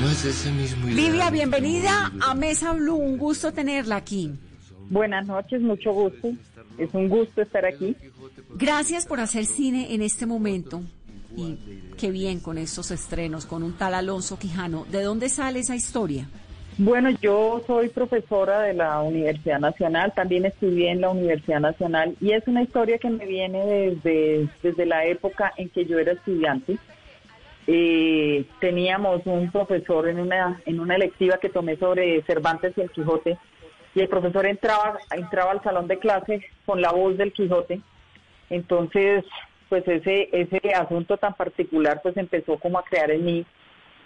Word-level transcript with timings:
No 0.00 0.08
es 0.08 0.24
ese 0.24 0.52
mismo 0.52 0.86
Livia, 0.86 1.28
bienvenida 1.30 2.12
a 2.20 2.34
Mesa 2.34 2.72
Blue. 2.72 2.94
Un 2.94 3.18
gusto 3.18 3.52
tenerla 3.52 3.96
aquí. 3.96 4.32
Buenas 4.90 5.26
noches, 5.26 5.60
mucho 5.60 5.92
gusto. 5.92 6.28
Es 6.78 6.94
un 6.94 7.08
gusto 7.08 7.42
estar 7.42 7.64
aquí. 7.64 7.96
Gracias 8.54 9.06
por 9.06 9.18
hacer 9.18 9.44
cine 9.44 9.94
en 9.94 10.02
este 10.02 10.24
momento. 10.24 10.82
Y 11.36 11.58
qué 11.98 12.12
bien 12.12 12.38
con 12.38 12.58
estos 12.58 12.92
estrenos, 12.92 13.44
con 13.44 13.64
un 13.64 13.72
tal 13.72 13.94
Alonso 13.94 14.38
Quijano. 14.38 14.86
¿De 14.90 15.02
dónde 15.02 15.28
sale 15.28 15.60
esa 15.60 15.74
historia? 15.74 16.28
Bueno, 16.78 17.10
yo 17.20 17.64
soy 17.66 17.88
profesora 17.88 18.60
de 18.62 18.74
la 18.74 19.02
Universidad 19.02 19.58
Nacional, 19.58 20.12
también 20.14 20.44
estudié 20.44 20.92
en 20.92 21.00
la 21.00 21.10
Universidad 21.10 21.58
Nacional 21.58 22.14
y 22.20 22.30
es 22.30 22.46
una 22.46 22.62
historia 22.62 22.98
que 22.98 23.10
me 23.10 23.26
viene 23.26 23.66
desde, 23.66 24.48
desde 24.62 24.86
la 24.86 25.04
época 25.04 25.52
en 25.56 25.70
que 25.70 25.84
yo 25.86 25.98
era 25.98 26.12
estudiante. 26.12 26.78
Eh, 27.70 28.46
teníamos 28.60 29.20
un 29.26 29.52
profesor 29.52 30.08
en 30.08 30.18
una, 30.18 30.58
en 30.64 30.80
una 30.80 30.96
electiva 30.96 31.36
que 31.36 31.50
tomé 31.50 31.76
sobre 31.76 32.22
Cervantes 32.22 32.72
y 32.76 32.80
el 32.80 32.90
Quijote 32.90 33.36
y 33.94 34.00
el 34.00 34.08
profesor 34.08 34.46
entraba, 34.46 34.98
entraba 35.10 35.50
al 35.50 35.62
salón 35.62 35.86
de 35.86 35.98
clase 35.98 36.42
con 36.64 36.80
la 36.80 36.92
voz 36.92 37.18
del 37.18 37.30
Quijote. 37.30 37.82
Entonces, 38.48 39.22
pues 39.68 39.86
ese, 39.86 40.30
ese 40.32 40.74
asunto 40.74 41.18
tan 41.18 41.34
particular 41.34 42.00
pues 42.02 42.16
empezó 42.16 42.58
como 42.58 42.78
a 42.78 42.84
crear 42.84 43.10
en 43.10 43.24
mí 43.26 43.46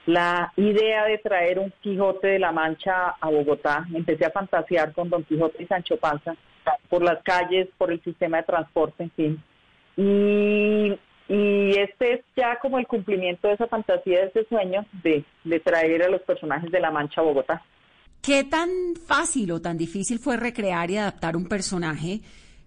la 0.07 0.53
idea 0.57 1.05
de 1.05 1.19
traer 1.19 1.61
un 1.61 1.73
Quijote 1.83 2.27
de 2.27 2.39
la 2.41 2.51
Mancha 2.51 3.15
a 3.21 3.31
Bogotá. 3.31 3.87
Empecé 3.95 4.25
a 4.25 4.31
fantasear 4.31 4.93
con 4.93 5.09
Don 5.09 5.23
Quijote 5.23 5.63
y 5.63 5.67
Sancho 5.67 5.97
Panza 5.99 6.35
por 6.89 7.05
las 7.05 7.23
calles, 7.23 7.69
por 7.79 7.93
el 7.93 8.03
sistema 8.03 8.39
de 8.39 8.43
transporte, 8.43 9.05
en 9.05 9.11
fin. 9.13 9.43
Y, 9.97 10.99
y 11.29 11.79
este 11.79 12.15
es 12.15 12.21
ya 12.37 12.59
como 12.61 12.79
el 12.79 12.87
cumplimiento 12.87 13.49
de 13.49 13.55
esa 13.55 13.67
fantasía, 13.67 14.21
de 14.21 14.27
ese 14.27 14.45
sueño 14.49 14.85
de, 15.03 15.25
de 15.45 15.61
traer 15.61 16.03
a 16.03 16.09
los 16.09 16.23
personajes 16.23 16.71
de 16.71 16.81
la 16.81 16.91
Mancha 16.91 17.21
a 17.21 17.25
Bogotá. 17.25 17.63
¿Qué 18.21 18.45
tan 18.45 18.69
fácil 19.07 19.51
o 19.53 19.61
tan 19.61 19.77
difícil 19.77 20.19
fue 20.19 20.37
recrear 20.37 20.91
y 20.91 20.97
adaptar 20.97 21.37
un 21.37 21.49
personaje 21.49 22.21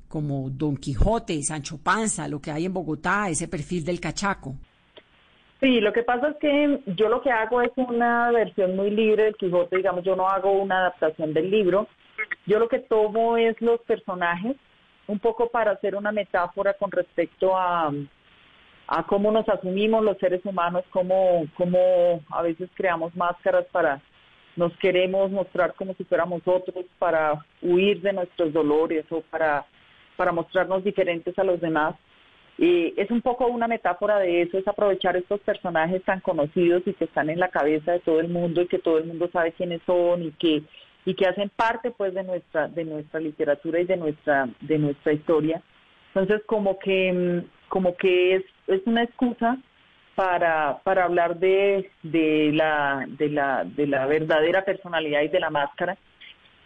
como 0.08 0.50
Don 0.50 0.78
Quijote, 0.78 1.42
Sancho 1.44 1.78
Panza, 1.82 2.28
lo 2.28 2.42
que 2.42 2.52
hay 2.52 2.66
en 2.66 2.74
Bogotá, 2.74 3.30
ese 3.30 3.48
perfil 3.48 3.84
del 3.86 4.00
cachaco? 4.00 4.56
Sí, 5.60 5.80
lo 5.80 5.94
que 5.94 6.04
pasa 6.04 6.30
es 6.30 6.38
que 6.38 6.80
yo 6.88 7.10
lo 7.10 7.22
que 7.22 7.32
hago 7.32 7.62
es 7.62 7.72
una 7.76 8.32
versión 8.32 8.76
muy 8.76 8.92
libre 8.92 9.24
del 9.24 9.36
Quijote, 9.36 9.78
digamos, 9.78 10.04
yo 10.04 10.16
no 10.16 10.28
hago 10.28 10.52
una 10.52 10.80
adaptación 10.80 11.34
del 11.34 11.50
libro, 11.50 11.88
yo 12.46 12.60
lo 12.60 12.68
que 12.68 12.80
tomo 12.80 13.38
es 13.38 13.60
los 13.62 13.80
personajes, 13.82 14.58
un 15.08 15.20
poco 15.20 15.50
para 15.50 15.72
hacer 15.72 15.96
una 15.96 16.12
metáfora 16.12 16.74
con 16.74 16.92
respecto 16.92 17.58
a, 17.58 17.92
a 18.88 19.04
cómo 19.04 19.32
nos 19.32 19.48
asumimos 19.50 20.04
los 20.04 20.18
seres 20.18 20.46
humanos, 20.46 20.84
cómo, 20.92 21.46
cómo 21.56 22.22
a 22.30 22.42
veces 22.42 22.70
creamos 22.76 23.16
máscaras 23.16 23.66
para 23.72 24.02
nos 24.56 24.76
queremos 24.78 25.32
mostrar 25.32 25.74
como 25.74 25.94
si 25.96 26.04
fuéramos 26.06 26.42
otros, 26.46 26.86
para 26.98 27.46
huir 27.62 28.02
de 28.02 28.14
nuestros 28.14 28.54
dolores 28.54 29.06
o 29.10 29.22
para, 29.22 29.66
para 30.16 30.32
mostrarnos 30.32 30.84
diferentes 30.84 31.38
a 31.38 31.44
los 31.44 31.60
demás. 31.60 31.96
Y 32.58 32.94
es 32.96 33.12
un 33.12 33.22
poco 33.22 33.48
una 33.48 33.68
metáfora 33.68 34.18
de 34.20 34.44
eso, 34.44 34.58
es 34.58 34.68
aprovechar 34.68 35.18
estos 35.18 35.42
personajes 35.42 36.02
tan 36.04 36.22
conocidos 36.22 36.84
y 36.86 36.94
que 36.94 37.04
están 37.04 37.30
en 37.30 37.40
la 37.40 37.50
cabeza 37.50 37.92
de 37.92 38.00
todo 38.00 38.22
el 38.22 38.30
mundo 38.30 38.62
y 38.62 38.68
que 38.68 38.80
todo 38.80 38.98
el 38.98 39.06
mundo 39.06 39.30
sabe 39.34 39.52
quiénes 39.52 39.82
son 39.86 40.24
y 40.24 40.32
que 40.32 40.64
y 41.08 41.14
que 41.14 41.28
hacen 41.28 41.52
parte 41.56 41.92
pues 41.92 42.14
de 42.14 42.24
nuestra 42.24 42.68
de 42.68 42.84
nuestra 42.86 43.20
literatura 43.20 43.82
y 43.82 43.86
de 43.86 43.98
nuestra 43.98 44.48
de 44.62 44.78
nuestra 44.78 45.12
historia. 45.12 45.62
Entonces 46.14 46.42
como 46.46 46.80
que 46.80 47.12
mm, 47.12 47.65
como 47.76 47.98
que 47.98 48.36
es 48.36 48.44
es 48.68 48.82
una 48.86 49.04
excusa 49.04 49.58
para, 50.16 50.80
para 50.86 51.04
hablar 51.04 51.40
de, 51.40 51.92
de, 52.04 52.52
la, 52.54 53.04
de, 53.06 53.28
la, 53.28 53.66
de 53.66 53.86
la 53.86 54.06
verdadera 54.06 54.64
personalidad 54.64 55.24
y 55.24 55.28
de 55.28 55.42
la 55.42 55.50
máscara. 55.50 55.98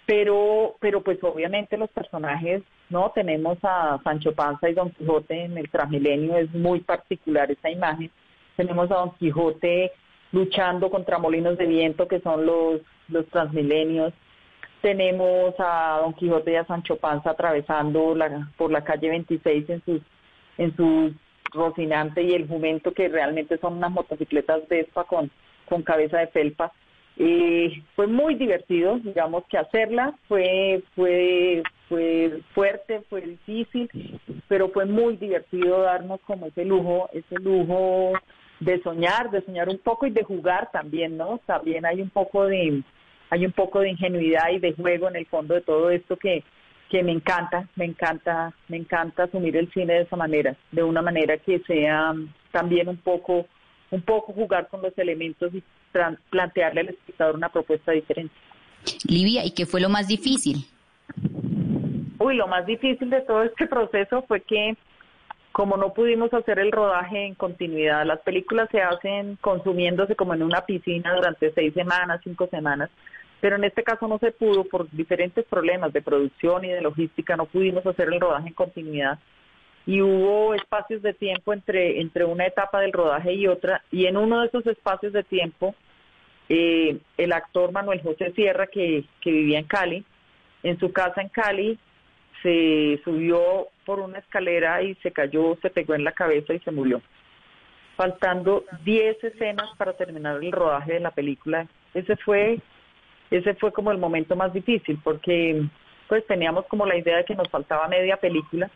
Pero 0.05 0.75
pero 0.79 1.01
pues 1.01 1.17
obviamente 1.23 1.77
los 1.77 1.89
personajes 1.89 2.61
no 2.91 3.11
tenemos 3.16 3.57
a 3.63 3.99
Sancho 4.03 4.35
Panza 4.35 4.69
y 4.69 4.75
Don 4.75 4.91
Quijote 4.91 5.45
en 5.45 5.57
el 5.57 5.67
Transmilenio 5.72 6.38
es 6.38 6.53
muy 6.53 6.81
particular 6.81 7.50
esa 7.50 7.72
imagen. 7.72 8.11
Tenemos 8.55 8.91
a 8.91 8.97
Don 8.97 9.16
Quijote 9.16 9.91
luchando 10.31 10.91
contra 10.91 11.17
molinos 11.17 11.57
de 11.57 11.66
viento 11.66 12.07
que 12.07 12.19
son 12.19 12.45
los 12.45 12.81
los 13.07 13.25
Transmilenios. 13.29 14.13
Tenemos 14.84 15.55
a 15.57 16.01
Don 16.03 16.13
Quijote 16.13 16.51
y 16.51 16.55
a 16.57 16.66
Sancho 16.66 16.97
Panza 16.97 17.31
atravesando 17.31 18.13
la, 18.13 18.47
por 18.57 18.72
la 18.72 18.84
calle 18.84 19.09
26 19.09 19.69
en 19.72 19.84
sus 19.85 20.01
en 20.59 20.75
sus 20.75 21.14
Rocinante 21.52 22.22
y 22.22 22.34
el 22.34 22.47
Jumento 22.47 22.94
que 22.94 23.09
realmente 23.09 23.58
son 23.58 23.78
unas 23.78 23.90
motocicletas 23.92 24.68
Vespa 24.68 25.06
con 25.06 25.31
con 25.70 25.84
cabeza 25.84 26.18
de 26.18 26.28
felpa 26.28 26.74
y 27.16 27.84
fue 27.96 28.08
muy 28.08 28.36
divertido, 28.36 28.97
digamos 29.00 29.44
que 29.50 29.58
hacerla 29.58 30.16
fue, 30.30 30.81
fue, 30.96 31.62
fue 31.90 32.42
fuerte, 32.53 33.02
fue 33.09 33.22
difícil, 33.22 33.90
pero 34.47 34.70
fue 34.70 34.86
muy 34.86 35.18
divertido 35.18 35.81
darnos 35.81 36.22
como 36.22 36.47
ese 36.47 36.64
lujo, 36.64 37.09
ese 37.12 37.36
lujo 37.41 38.14
de 38.62 38.81
soñar, 38.84 39.31
de 39.31 39.41
soñar 39.41 39.68
un 39.68 39.80
poco 39.80 40.08
y 40.08 40.12
de 40.12 40.24
jugar 40.24 40.72
también, 40.72 41.18
¿no? 41.18 41.41
También 41.46 41.86
hay 41.86 42.02
un 42.02 42.09
poco 42.09 42.46
de, 42.46 42.84
hay 43.30 43.46
un 43.46 43.52
poco 43.52 43.81
de 43.81 43.90
ingenuidad 43.90 44.50
y 44.53 44.59
de 44.59 44.74
juego 44.74 45.09
en 45.09 45.18
el 45.18 45.26
fondo 45.26 45.56
de 45.56 45.62
todo 45.62 45.90
esto 45.90 46.16
que, 46.16 46.44
que 46.89 47.03
me 47.03 47.11
encanta, 47.11 47.67
me 47.75 47.85
encanta, 47.85 48.51
me 48.67 48.77
encanta 48.77 49.23
asumir 49.23 49.55
el 49.55 49.72
cine 49.72 49.94
de 49.94 50.01
esa 50.01 50.16
manera, 50.16 50.55
de 50.72 50.83
una 50.83 51.01
manera 51.01 51.38
que 51.38 51.59
sea 51.59 52.13
también 52.51 52.89
un 52.89 52.97
poco 52.97 53.45
un 53.91 54.01
poco 54.01 54.33
jugar 54.33 54.67
con 54.67 54.81
los 54.81 54.95
elementos 54.97 55.53
y 55.53 55.63
plantearle 56.29 56.81
al 56.81 56.89
espectador 56.89 57.35
una 57.35 57.49
propuesta 57.49 57.91
diferente. 57.91 58.33
Livia, 59.07 59.45
¿y 59.45 59.51
qué 59.51 59.66
fue 59.66 59.81
lo 59.81 59.89
más 59.89 60.07
difícil? 60.07 60.66
Uy, 62.19 62.35
lo 62.35 62.47
más 62.47 62.66
difícil 62.66 63.09
de 63.09 63.22
todo 63.22 63.44
este 63.44 63.66
proceso 63.66 64.23
fue 64.28 64.41
que 64.41 64.75
como 65.51 65.78
no 65.78 65.94
pudimos 65.94 66.33
hacer 66.33 66.59
el 66.59 66.72
rodaje 66.72 67.25
en 67.25 67.33
continuidad, 67.33 68.05
las 68.05 68.19
películas 68.19 68.69
se 68.72 68.81
hacen 68.81 69.38
consumiéndose 69.41 70.16
como 70.16 70.33
en 70.33 70.44
una 70.44 70.61
piscina 70.61 71.16
durante 71.16 71.51
seis 71.53 71.73
semanas, 71.73 72.22
cinco 72.23 72.47
semanas, 72.47 72.89
pero 73.41 73.55
en 73.55 73.63
este 73.63 73.83
caso 73.83 74.07
no 74.07 74.17
se 74.19 74.31
pudo 74.31 74.63
por 74.66 74.89
diferentes 74.91 75.45
problemas 75.45 75.94
de 75.94 76.01
producción 76.01 76.66
y 76.66 76.69
de 76.69 76.81
logística, 76.81 77.35
no 77.35 77.45
pudimos 77.45 77.85
hacer 77.85 78.07
el 78.11 78.19
rodaje 78.19 78.50
en 78.50 78.53
continuidad 78.53 79.19
y 79.85 80.01
hubo 80.01 80.53
espacios 80.53 81.01
de 81.01 81.13
tiempo 81.13 81.51
entre, 81.51 81.99
entre 81.99 82.25
una 82.25 82.45
etapa 82.45 82.79
del 82.81 82.94
rodaje 82.94 83.33
y 83.33 83.47
otra, 83.47 83.81
y 83.91 84.05
en 84.05 84.17
uno 84.17 84.41
de 84.41 84.47
esos 84.47 84.67
espacios 84.67 85.13
de 85.13 85.23
tiempo, 85.23 85.73
eh, 86.47 86.99
el 87.17 87.33
actor 87.33 87.72
Manuel 87.72 88.01
José 88.01 88.31
Sierra, 88.33 88.67
que, 88.67 89.05
que 89.22 89.31
vivía 89.31 89.57
en 89.59 89.66
Cali, 89.66 90.05
en 90.61 90.78
su 90.79 90.91
casa 90.91 91.22
en 91.22 91.29
Cali, 91.29 91.79
se 92.44 93.01
subió 93.03 93.67
por 93.85 93.99
una 93.99 94.19
escalera 94.19 94.81
y 94.83 94.95
se 94.95 95.11
cayó, 95.11 95.57
se 95.61 95.69
pegó 95.69 95.95
en 95.95 96.03
la 96.03 96.11
cabeza 96.11 96.53
y 96.53 96.59
se 96.59 96.72
murió. 96.72 97.01
Faltando 97.95 98.66
10 98.83 99.23
escenas 99.23 99.69
para 99.78 99.94
terminar 99.94 100.38
el 100.38 100.51
rodaje 100.51 100.94
de 100.94 100.99
la 100.99 101.11
película. 101.11 101.67
Ese 101.94 102.16
fue, 102.17 102.59
ese 103.31 103.53
fue 103.56 103.72
como 103.72 103.91
el 103.91 103.97
momento 103.97 104.35
más 104.35 104.53
difícil, 104.53 105.00
porque 105.03 105.63
pues 106.07 106.25
teníamos 106.25 106.66
como 106.66 106.85
la 106.85 106.97
idea 106.97 107.17
de 107.17 107.25
que 107.25 107.35
nos 107.35 107.50
faltaba 107.50 107.88
media 107.88 108.17
película 108.17 108.69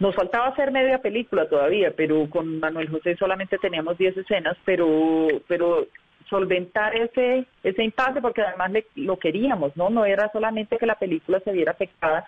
nos 0.00 0.14
faltaba 0.14 0.46
hacer 0.46 0.72
media 0.72 0.98
película 0.98 1.46
todavía, 1.46 1.92
pero 1.94 2.28
con 2.30 2.58
Manuel 2.58 2.88
José 2.88 3.16
solamente 3.16 3.58
teníamos 3.58 3.98
10 3.98 4.16
escenas, 4.16 4.56
pero 4.64 5.28
pero 5.46 5.86
solventar 6.28 6.96
ese 6.96 7.44
ese 7.62 7.84
impasse 7.84 8.22
porque 8.22 8.40
además 8.40 8.72
lo 8.96 9.18
queríamos, 9.18 9.76
¿no? 9.76 9.90
No 9.90 10.06
era 10.06 10.32
solamente 10.32 10.78
que 10.78 10.86
la 10.86 10.98
película 10.98 11.38
se 11.40 11.52
viera 11.52 11.72
afectada, 11.72 12.26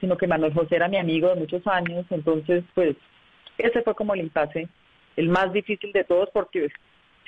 sino 0.00 0.16
que 0.16 0.26
Manuel 0.26 0.52
José 0.52 0.76
era 0.76 0.88
mi 0.88 0.96
amigo 0.98 1.28
de 1.28 1.36
muchos 1.36 1.64
años, 1.68 2.04
entonces 2.10 2.64
pues 2.74 2.96
ese 3.56 3.82
fue 3.82 3.94
como 3.94 4.14
el 4.14 4.20
impasse, 4.20 4.68
el 5.16 5.28
más 5.28 5.52
difícil 5.52 5.92
de 5.92 6.02
todos 6.02 6.28
porque 6.32 6.68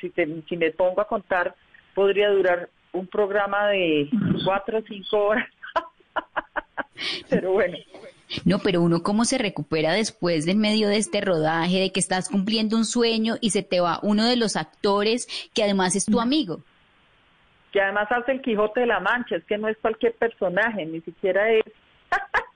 si, 0.00 0.10
te, 0.10 0.26
si 0.48 0.56
me 0.56 0.72
pongo 0.72 1.00
a 1.00 1.08
contar 1.08 1.54
podría 1.94 2.30
durar 2.30 2.68
un 2.92 3.06
programa 3.06 3.68
de 3.68 4.08
cuatro 4.44 4.78
o 4.78 4.82
cinco 4.82 5.18
horas. 5.18 5.48
pero 7.30 7.52
bueno, 7.52 7.76
no, 8.44 8.58
pero 8.58 8.82
uno 8.82 9.02
cómo 9.02 9.24
se 9.24 9.38
recupera 9.38 9.92
después 9.92 10.44
del 10.44 10.56
medio 10.56 10.88
de 10.88 10.98
este 10.98 11.20
rodaje, 11.20 11.80
de 11.80 11.92
que 11.92 12.00
estás 12.00 12.28
cumpliendo 12.28 12.76
un 12.76 12.84
sueño 12.84 13.36
y 13.40 13.50
se 13.50 13.62
te 13.62 13.80
va 13.80 14.00
uno 14.02 14.26
de 14.26 14.36
los 14.36 14.56
actores 14.56 15.26
que 15.54 15.62
además 15.62 15.96
es 15.96 16.04
tu 16.04 16.20
amigo. 16.20 16.60
Que 17.72 17.80
además 17.80 18.08
hace 18.10 18.32
el 18.32 18.42
Quijote 18.42 18.80
de 18.80 18.86
la 18.86 19.00
Mancha, 19.00 19.36
es 19.36 19.44
que 19.44 19.58
no 19.58 19.68
es 19.68 19.76
cualquier 19.78 20.14
personaje, 20.14 20.84
ni 20.84 21.00
siquiera 21.00 21.50
es, 21.50 21.64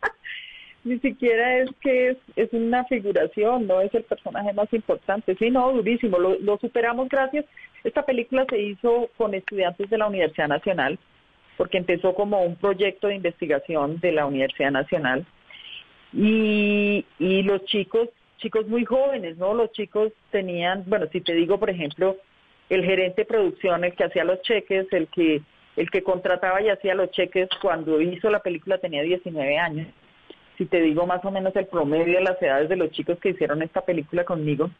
ni 0.84 0.99
siquiera 0.99 1.58
es 1.58 1.70
que 1.81 2.11
es, 2.11 2.17
es 2.37 2.52
una 2.52 2.84
figuración, 2.84 3.67
no 3.67 3.81
es 3.81 3.94
el 3.94 4.02
personaje 4.02 4.52
más 4.52 4.73
importante. 4.73 5.37
Sí, 5.37 5.50
no, 5.50 5.73
durísimo, 5.73 6.19
lo, 6.19 6.38
lo 6.40 6.58
superamos 6.58 7.08
gracias. 7.08 7.44
Esta 7.84 8.05
película 8.05 8.44
se 8.49 8.61
hizo 8.61 9.11
con 9.17 9.34
estudiantes 9.34 9.88
de 9.90 9.99
la 9.99 10.08
Universidad 10.08 10.49
Nacional, 10.49 10.99
porque 11.56 11.79
empezó 11.79 12.14
como 12.14 12.43
un 12.43 12.56
proyecto 12.56 13.08
de 13.08 13.17
investigación 13.17 14.00
de 14.00 14.12
la 14.12 14.26
Universidad 14.26 14.73
Nacional 14.73 15.26
y, 16.12 17.05
y 17.19 17.43
los 17.43 17.64
chicos, 17.67 18.08
chicos 18.38 18.67
muy 18.67 18.84
jóvenes, 18.84 19.37
¿no? 19.38 19.55
Los 19.55 19.73
chicos 19.73 20.12
tenían, 20.31 20.84
bueno, 20.87 21.06
si 21.12 21.20
te 21.20 21.32
digo, 21.34 21.58
por 21.58 21.70
ejemplo, 21.70 22.17
el 22.69 22.84
gerente 22.84 23.23
de 23.23 23.26
producción, 23.26 23.84
el 23.84 23.94
que 23.94 24.05
hacía 24.05 24.25
los 24.25 24.43
cheques, 24.43 24.87
el 24.93 25.08
que 25.08 25.43
el 25.75 25.90
que 25.90 26.02
contrataba 26.02 26.61
y 26.61 26.69
hacía 26.69 26.94
los 26.94 27.11
cheques 27.12 27.49
cuando 27.62 27.99
hizo 28.00 28.29
la 28.29 28.40
película 28.40 28.76
tenía 28.76 29.02
19 29.02 29.58
años. 29.58 29.88
Si 30.62 30.67
te 30.67 30.81
digo 30.81 31.09
más 31.09 31.25
o 31.25 31.32
menos 31.32 31.56
el 31.56 31.67
promedio 31.67 32.19
de 32.19 32.23
las 32.23 32.41
edades 32.41 32.69
de 32.69 32.76
los 32.76 32.93
chicos 32.93 33.19
que 33.19 33.31
hicieron 33.31 33.62
esta 33.62 33.81
película 33.81 34.25
conmigo, 34.25 34.70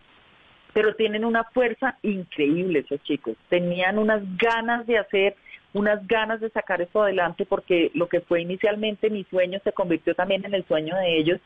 pero 0.73 0.95
tienen 0.95 1.25
una 1.25 1.43
fuerza 1.43 1.99
increíble 2.03 2.79
esos 2.79 3.03
chicos. 3.03 3.35
Tenían 3.49 3.99
unas 3.99 4.23
ganas 4.39 4.87
de 4.87 4.99
hacer, 4.99 5.35
unas 5.73 6.07
ganas 6.07 6.41
de 6.41 6.51
sacar 6.51 6.81
esto 6.81 7.03
adelante 7.03 7.47
porque 7.47 7.91
lo 7.95 8.07
que 8.09 8.21
fue 8.21 8.43
inicialmente 8.43 9.11
mi 9.11 9.25
sueño 9.25 9.59
se 9.65 9.73
convirtió 9.73 10.15
también 10.15 10.45
en 10.45 10.55
el 10.55 10.65
sueño 10.67 10.95
de 10.95 11.19
ellos. 11.19 11.41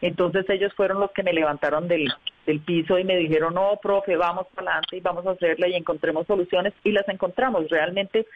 Entonces 0.00 0.48
ellos 0.48 0.72
fueron 0.72 0.98
los 0.98 1.10
que 1.10 1.22
me 1.22 1.34
levantaron 1.34 1.86
del, 1.86 2.10
del 2.46 2.60
piso 2.60 2.98
y 2.98 3.04
me 3.04 3.18
dijeron, 3.18 3.52
no, 3.52 3.78
profe, 3.82 4.16
vamos 4.16 4.46
para 4.54 4.70
adelante 4.70 4.96
y 4.96 5.00
vamos 5.00 5.26
a 5.26 5.32
hacerla 5.32 5.68
y 5.68 5.74
encontremos 5.74 6.26
soluciones 6.26 6.72
y 6.82 6.92
las 6.92 7.06
encontramos. 7.10 7.68
Realmente 7.68 8.26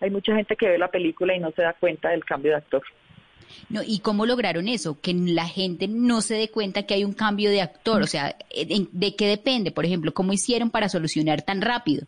hay 0.00 0.10
mucha 0.10 0.36
gente 0.36 0.54
que 0.54 0.68
ve 0.68 0.78
la 0.78 0.92
película 0.92 1.34
y 1.34 1.40
no 1.40 1.50
se 1.50 1.62
da 1.62 1.72
cuenta 1.72 2.10
del 2.10 2.24
cambio 2.24 2.52
de 2.52 2.58
actor. 2.58 2.84
No, 3.68 3.80
¿Y 3.84 4.00
cómo 4.00 4.26
lograron 4.26 4.68
eso? 4.68 5.00
Que 5.00 5.14
la 5.14 5.46
gente 5.46 5.88
no 5.88 6.20
se 6.20 6.34
dé 6.34 6.50
cuenta 6.50 6.84
que 6.84 6.94
hay 6.94 7.04
un 7.04 7.14
cambio 7.14 7.50
de 7.50 7.60
actor. 7.60 8.02
O 8.02 8.06
sea, 8.06 8.36
¿de 8.54 9.16
qué 9.16 9.26
depende? 9.26 9.70
Por 9.70 9.84
ejemplo, 9.84 10.12
¿cómo 10.12 10.32
hicieron 10.32 10.70
para 10.70 10.88
solucionar 10.88 11.42
tan 11.42 11.60
rápido? 11.60 12.06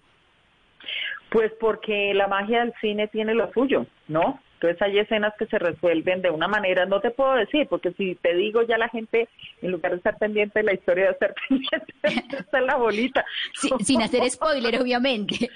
Pues 1.30 1.52
porque 1.60 2.14
la 2.14 2.28
magia 2.28 2.60
del 2.60 2.72
cine 2.80 3.08
tiene 3.08 3.34
lo 3.34 3.52
suyo, 3.52 3.86
¿no? 4.08 4.40
Entonces 4.56 4.80
hay 4.80 4.98
escenas 4.98 5.34
que 5.38 5.44
se 5.46 5.58
resuelven 5.58 6.22
de 6.22 6.30
una 6.30 6.48
manera, 6.48 6.86
no 6.86 7.00
te 7.00 7.10
puedo 7.10 7.34
decir, 7.34 7.66
porque 7.68 7.92
si 7.92 8.14
te 8.14 8.34
digo 8.34 8.62
ya 8.62 8.78
la 8.78 8.88
gente, 8.88 9.28
en 9.60 9.70
lugar 9.70 9.92
de 9.92 9.98
estar 9.98 10.16
pendiente 10.16 10.60
de 10.60 10.64
la 10.64 10.72
historia, 10.72 11.04
de 11.06 11.10
estar 11.10 11.34
pendiente 11.48 12.36
está 12.38 12.60
la 12.62 12.76
bolita. 12.76 13.24
sin 13.80 14.00
hacer 14.00 14.30
spoiler, 14.30 14.76
obviamente. 14.80 15.50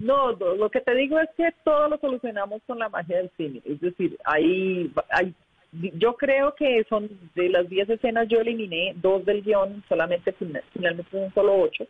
no, 0.00 0.32
lo 0.32 0.68
que 0.68 0.80
te 0.80 0.94
digo 0.96 1.20
es 1.20 1.28
que 1.36 1.52
todo 1.64 1.88
lo 1.88 1.98
solucionamos 1.98 2.60
con 2.66 2.80
la 2.80 2.88
magia 2.88 3.18
del 3.18 3.30
cine. 3.36 3.62
Es 3.64 3.80
decir, 3.80 4.18
hay, 4.24 4.90
hay 5.10 5.32
yo 5.72 6.14
creo 6.14 6.54
que 6.54 6.84
son 6.88 7.08
de 7.34 7.48
las 7.48 7.68
10 7.68 7.90
escenas 7.90 8.28
yo 8.28 8.40
eliminé 8.40 8.94
dos 8.96 9.24
del 9.24 9.42
guion, 9.42 9.82
solamente 9.88 10.32
finalmente 10.32 11.10
son 11.10 11.32
solo 11.34 11.56
ocho 11.56 11.86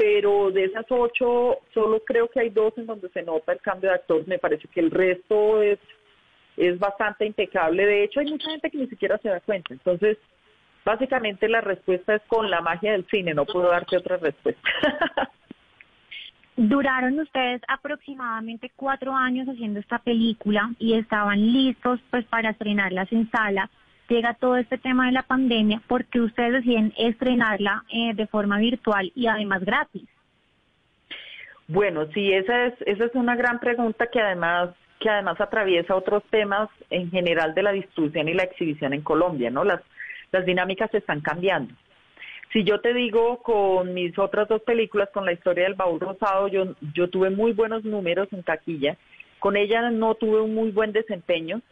pero 0.00 0.50
de 0.50 0.64
esas 0.64 0.86
ocho, 0.88 1.58
solo 1.74 2.02
creo 2.06 2.26
que 2.28 2.40
hay 2.40 2.48
dos 2.48 2.72
en 2.78 2.86
donde 2.86 3.10
se 3.10 3.22
nota 3.22 3.52
el 3.52 3.60
cambio 3.60 3.90
de 3.90 3.96
actor. 3.96 4.26
Me 4.26 4.38
parece 4.38 4.66
que 4.68 4.80
el 4.80 4.90
resto 4.90 5.60
es, 5.60 5.78
es 6.56 6.78
bastante 6.78 7.26
impecable. 7.26 7.84
De 7.84 8.04
hecho, 8.04 8.20
hay 8.20 8.30
mucha 8.30 8.50
gente 8.50 8.70
que 8.70 8.78
ni 8.78 8.86
siquiera 8.86 9.18
se 9.18 9.28
da 9.28 9.40
cuenta. 9.40 9.74
Entonces, 9.74 10.16
básicamente 10.86 11.50
la 11.50 11.60
respuesta 11.60 12.14
es 12.14 12.22
con 12.28 12.48
la 12.48 12.62
magia 12.62 12.92
del 12.92 13.06
cine. 13.08 13.34
No 13.34 13.44
puedo 13.44 13.68
darte 13.68 13.98
otra 13.98 14.16
respuesta. 14.16 14.62
Duraron 16.56 17.20
ustedes 17.20 17.60
aproximadamente 17.68 18.72
cuatro 18.76 19.14
años 19.14 19.48
haciendo 19.48 19.80
esta 19.80 19.98
película 19.98 20.70
y 20.78 20.94
estaban 20.94 21.52
listos 21.52 22.00
pues 22.10 22.24
para 22.24 22.50
estrenarlas 22.50 23.12
en 23.12 23.30
sala 23.30 23.68
llega 24.10 24.34
todo 24.34 24.56
este 24.56 24.76
tema 24.76 25.06
de 25.06 25.12
la 25.12 25.22
pandemia, 25.22 25.80
porque 25.86 26.20
ustedes 26.20 26.52
deciden 26.52 26.92
estrenarla 26.98 27.84
eh, 27.90 28.12
de 28.14 28.26
forma 28.26 28.58
virtual 28.58 29.10
y 29.14 29.28
además 29.28 29.64
gratis? 29.64 30.08
Bueno, 31.68 32.06
sí, 32.12 32.32
esa 32.32 32.66
es, 32.66 32.74
esa 32.84 33.04
es 33.04 33.14
una 33.14 33.36
gran 33.36 33.60
pregunta 33.60 34.08
que 34.08 34.20
además 34.20 34.70
que 34.98 35.08
además 35.08 35.40
atraviesa 35.40 35.96
otros 35.96 36.22
temas 36.28 36.68
en 36.90 37.10
general 37.10 37.54
de 37.54 37.62
la 37.62 37.72
distribución 37.72 38.28
y 38.28 38.34
la 38.34 38.42
exhibición 38.42 38.92
en 38.92 39.00
Colombia, 39.00 39.50
¿no? 39.50 39.64
Las, 39.64 39.80
las 40.30 40.44
dinámicas 40.44 40.90
se 40.90 40.98
están 40.98 41.22
cambiando. 41.22 41.72
Si 42.52 42.64
yo 42.64 42.80
te 42.80 42.92
digo 42.92 43.42
con 43.42 43.94
mis 43.94 44.18
otras 44.18 44.46
dos 44.48 44.60
películas, 44.62 45.08
con 45.14 45.24
la 45.24 45.32
historia 45.32 45.64
del 45.64 45.74
baúl 45.74 46.00
rosado, 46.00 46.48
yo, 46.48 46.74
yo 46.94 47.08
tuve 47.08 47.30
muy 47.30 47.52
buenos 47.52 47.84
números 47.84 48.28
en 48.32 48.42
taquilla. 48.42 48.98
Con 49.38 49.56
ella 49.56 49.88
no 49.90 50.16
tuve 50.16 50.40
un 50.40 50.54
muy 50.54 50.70
buen 50.70 50.92
desempeño, 50.92 51.62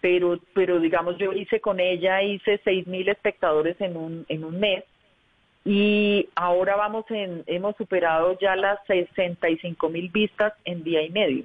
pero, 0.00 0.38
pero 0.54 0.80
digamos 0.80 1.18
yo 1.18 1.32
hice 1.32 1.60
con 1.60 1.80
ella, 1.80 2.22
hice 2.22 2.60
seis 2.64 2.86
mil 2.86 3.08
espectadores 3.08 3.80
en 3.80 3.96
un, 3.96 4.24
en 4.28 4.44
un 4.44 4.58
mes 4.58 4.84
y 5.64 6.28
ahora 6.34 6.76
vamos 6.76 7.04
en, 7.10 7.44
hemos 7.46 7.76
superado 7.76 8.38
ya 8.40 8.56
las 8.56 8.78
65 8.86 9.88
mil 9.90 10.08
vistas 10.08 10.54
en 10.64 10.82
día 10.82 11.02
y 11.02 11.10
medio. 11.10 11.44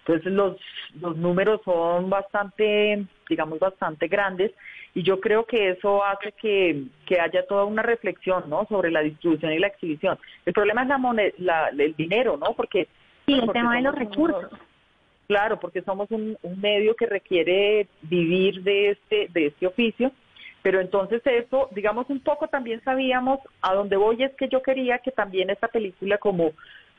Entonces 0.00 0.32
los, 0.32 0.56
los 1.00 1.16
números 1.16 1.60
son 1.64 2.10
bastante, 2.10 3.06
digamos, 3.28 3.58
bastante 3.58 4.08
grandes 4.08 4.52
y 4.94 5.02
yo 5.02 5.20
creo 5.20 5.44
que 5.46 5.70
eso 5.70 6.04
hace 6.04 6.32
que, 6.32 6.84
que 7.06 7.20
haya 7.20 7.46
toda 7.46 7.64
una 7.64 7.82
reflexión, 7.82 8.44
¿no? 8.48 8.66
Sobre 8.66 8.90
la 8.90 9.00
distribución 9.00 9.52
y 9.52 9.58
la 9.58 9.68
exhibición. 9.68 10.18
El 10.44 10.52
problema 10.52 10.82
es 10.82 10.88
la, 10.88 10.98
moneda, 10.98 11.32
la 11.38 11.68
el 11.68 11.94
dinero, 11.94 12.36
¿no? 12.36 12.54
Porque 12.54 12.88
sí, 13.26 13.34
el 13.34 13.50
tema 13.52 13.76
de 13.76 13.82
los 13.82 13.94
recursos. 13.94 14.50
Claro, 15.26 15.58
porque 15.58 15.82
somos 15.82 16.10
un, 16.10 16.36
medio 16.58 16.94
que 16.94 17.06
requiere 17.06 17.88
vivir 18.02 18.62
de 18.62 18.90
este, 18.90 19.28
de 19.32 19.46
este 19.46 19.66
oficio, 19.66 20.12
pero 20.62 20.80
entonces 20.80 21.22
eso, 21.24 21.68
digamos 21.74 22.08
un 22.10 22.20
poco 22.20 22.48
también 22.48 22.82
sabíamos 22.84 23.40
a 23.62 23.74
dónde 23.74 23.96
voy 23.96 24.22
es 24.22 24.34
que 24.34 24.48
yo 24.48 24.62
quería 24.62 24.98
que 24.98 25.10
también 25.10 25.50
esta 25.50 25.68
película 25.68 26.18
como 26.18 26.52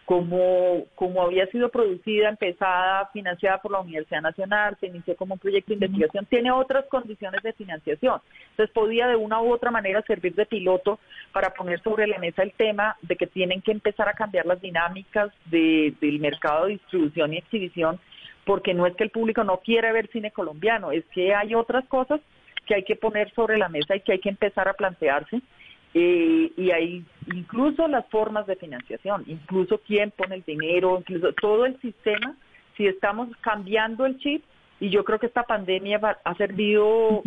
como, 0.06 0.86
como 0.94 1.24
había 1.24 1.48
sido 1.48 1.69
producida, 1.69 2.30
empezada, 2.30 3.10
financiada 3.12 3.57
por 3.57 3.72
la 3.72 3.80
Universidad 3.80 4.22
Nacional, 4.22 4.77
se 4.80 4.88
inició 4.88 5.16
como 5.16 5.33
un 5.33 5.39
proyecto 5.39 5.69
de 5.69 5.86
investigación, 5.86 6.27
tiene 6.27 6.51
otras 6.51 6.86
condiciones 6.86 7.42
de 7.42 7.54
financiación. 7.54 8.22
Entonces 8.51 8.72
podía 8.74 9.07
de 9.07 9.16
una 9.16 9.42
u 9.42 9.51
otra 9.51 9.72
manera 9.72 10.04
servir 10.04 10.36
de 10.36 10.45
piloto 10.45 11.00
para 11.33 11.50
poner 11.50 11.81
sobre 11.81 12.06
la 12.06 12.19
mesa 12.19 12.44
el 12.44 12.54
tema 12.54 12.95
de 13.01 13.16
que 13.16 13.25
tienen 13.25 13.62
que 13.62 13.72
empezar 13.72 14.07
a 14.07 14.13
cambiar 14.13 14.45
las 14.45 14.62
dinámicas 14.62 15.31
del 15.45 16.19
mercado 16.19 16.66
de 16.66 16.74
distribución 16.74 17.33
y 17.33 17.38
exhibición 17.38 18.00
porque 18.45 18.74
no 18.74 18.86
es 18.86 18.95
que 18.95 19.03
el 19.03 19.09
público 19.09 19.44
no 19.44 19.57
quiera 19.57 19.92
ver 19.92 20.07
cine 20.12 20.31
colombiano, 20.31 20.92
es 20.92 21.03
que 21.06 21.33
hay 21.33 21.56
otras 21.56 21.86
cosas 21.86 22.21
que 22.65 22.75
hay 22.75 22.83
que 22.83 22.95
poner 22.95 23.33
sobre 23.33 23.57
la 23.57 23.69
mesa 23.69 23.95
y 23.95 24.01
que 24.01 24.13
hay 24.13 24.19
que 24.19 24.30
empezar 24.30 24.68
a 24.68 24.74
plantearse. 24.74 25.42
Eh, 25.94 26.51
y 26.57 26.71
hay 26.71 27.06
incluso 27.33 27.88
las 27.88 28.06
formas 28.07 28.45
de 28.47 28.57
financiación, 28.57 29.24
incluso 29.27 29.80
quién 29.88 30.12
pone 30.12 30.36
el 30.36 30.44
dinero, 30.44 30.97
incluso 31.00 31.31
todo 31.33 31.65
el 31.65 31.80
sistema, 31.80 32.36
si 32.75 32.86
estamos 32.86 33.30
cambiando 33.39 34.06
el 34.06 34.18
chip, 34.18 34.44
y 34.81 34.89
yo 34.89 35.06
creo 35.06 35.19
que 35.19 35.27
esta 35.27 35.44
pandemia 35.44 36.01
ha 36.21 36.36
servido, 36.36 37.24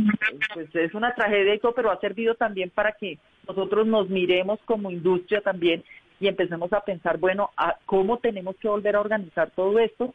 pues 0.52 0.74
es 0.74 0.92
una 0.92 1.14
tragedia 1.14 1.54
y 1.54 1.58
todo, 1.60 1.72
pero 1.72 1.90
ha 1.90 1.98
servido 1.98 2.34
también 2.34 2.68
para 2.68 2.92
que 2.92 3.18
nosotros 3.48 3.86
nos 3.86 4.10
miremos 4.10 4.60
como 4.66 4.90
industria 4.90 5.40
también 5.40 5.82
y 6.20 6.28
empecemos 6.28 6.70
a 6.74 6.84
pensar, 6.84 7.16
bueno, 7.16 7.48
a 7.56 7.76
cómo 7.86 8.18
tenemos 8.18 8.56
que 8.56 8.68
volver 8.68 8.96
a 8.96 9.00
organizar 9.00 9.50
todo 9.52 9.78
esto 9.78 10.12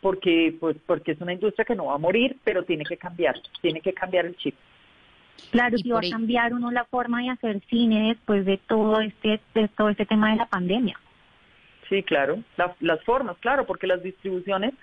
porque 0.00 0.54
pues 0.58 0.76
porque 0.86 1.12
es 1.12 1.20
una 1.20 1.32
industria 1.32 1.64
que 1.64 1.74
no 1.74 1.86
va 1.86 1.94
a 1.94 1.98
morir, 1.98 2.36
pero 2.44 2.62
tiene 2.64 2.84
que 2.84 2.96
cambiar, 2.96 3.36
tiene 3.60 3.80
que 3.80 3.92
cambiar 3.92 4.26
el 4.26 4.36
chip. 4.36 4.54
Claro, 5.50 5.78
si 5.78 5.88
va 5.90 6.00
a 6.00 6.10
cambiar 6.10 6.52
uno 6.52 6.70
la 6.70 6.84
forma 6.84 7.22
de 7.22 7.30
hacer 7.30 7.60
cine 7.68 8.08
después 8.08 8.44
de 8.44 8.58
todo 8.58 9.00
este 9.00 9.40
de 9.54 9.68
todo 9.68 9.88
este 9.88 10.06
tema 10.06 10.30
de 10.30 10.36
la 10.36 10.46
pandemia. 10.46 10.98
Sí, 11.88 12.02
claro, 12.02 12.42
las 12.80 13.02
formas, 13.04 13.38
claro, 13.38 13.66
porque 13.66 13.86
las 13.86 14.02
distribuciones 14.02 14.74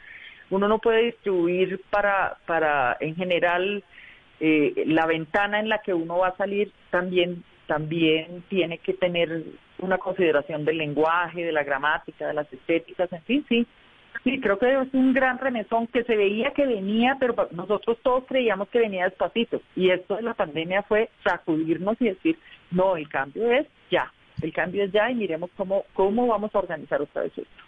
uno 0.49 0.67
no 0.67 0.79
puede 0.79 1.03
distribuir 1.05 1.81
para 1.89 2.37
para 2.45 2.97
en 2.99 3.15
general 3.15 3.83
eh, 4.39 4.83
la 4.87 5.05
ventana 5.05 5.59
en 5.59 5.69
la 5.69 5.81
que 5.81 5.93
uno 5.93 6.19
va 6.19 6.29
a 6.29 6.37
salir 6.37 6.71
también 6.89 7.43
también 7.67 8.43
tiene 8.47 8.77
que 8.77 8.93
tener 8.93 9.43
una 9.79 9.97
consideración 9.97 10.65
del 10.65 10.77
lenguaje, 10.77 11.43
de 11.43 11.51
la 11.51 11.63
gramática, 11.63 12.27
de 12.27 12.33
las 12.33 12.51
estéticas, 12.51 13.11
en 13.11 13.23
fin, 13.23 13.45
sí, 13.49 13.67
Sí, 14.23 14.39
creo 14.39 14.57
que 14.57 14.81
es 14.81 14.93
un 14.93 15.13
gran 15.13 15.37
remesón 15.37 15.87
que 15.87 16.03
se 16.03 16.15
veía 16.15 16.51
que 16.51 16.65
venía, 16.65 17.17
pero 17.19 17.35
nosotros 17.51 17.97
todos 18.01 18.25
creíamos 18.27 18.69
que 18.69 18.79
venía 18.79 19.05
despacito. 19.05 19.61
Y 19.75 19.91
esto 19.91 20.15
de 20.15 20.23
la 20.23 20.33
pandemia 20.33 20.83
fue 20.83 21.09
sacudirnos 21.23 21.95
y 21.99 22.05
decir, 22.05 22.39
no, 22.71 22.97
el 22.97 23.07
cambio 23.07 23.51
es 23.51 23.67
ya, 23.91 24.11
el 24.41 24.51
cambio 24.51 24.83
es 24.83 24.91
ya 24.91 25.11
y 25.11 25.15
miremos 25.15 25.49
cómo, 25.55 25.83
cómo 25.93 26.27
vamos 26.27 26.53
a 26.55 26.59
organizar 26.59 27.01
otra 27.01 27.23
vez 27.23 27.37
esto. 27.37 27.63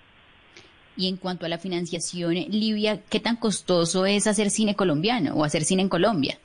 Y 0.95 1.07
en 1.09 1.17
cuanto 1.17 1.45
a 1.45 1.49
la 1.49 1.59
financiación, 1.59 2.33
Livia, 2.33 3.01
¿qué 3.07 3.19
tan 3.19 3.35
costoso 3.35 4.07
es 4.07 4.25
hacer 4.25 4.49
cine 4.49 4.75
colombiano 4.75 5.35
o 5.35 5.43
hacer 5.43 5.61
cine 5.61 5.83
en 5.83 5.89
Colombia? 5.89 6.39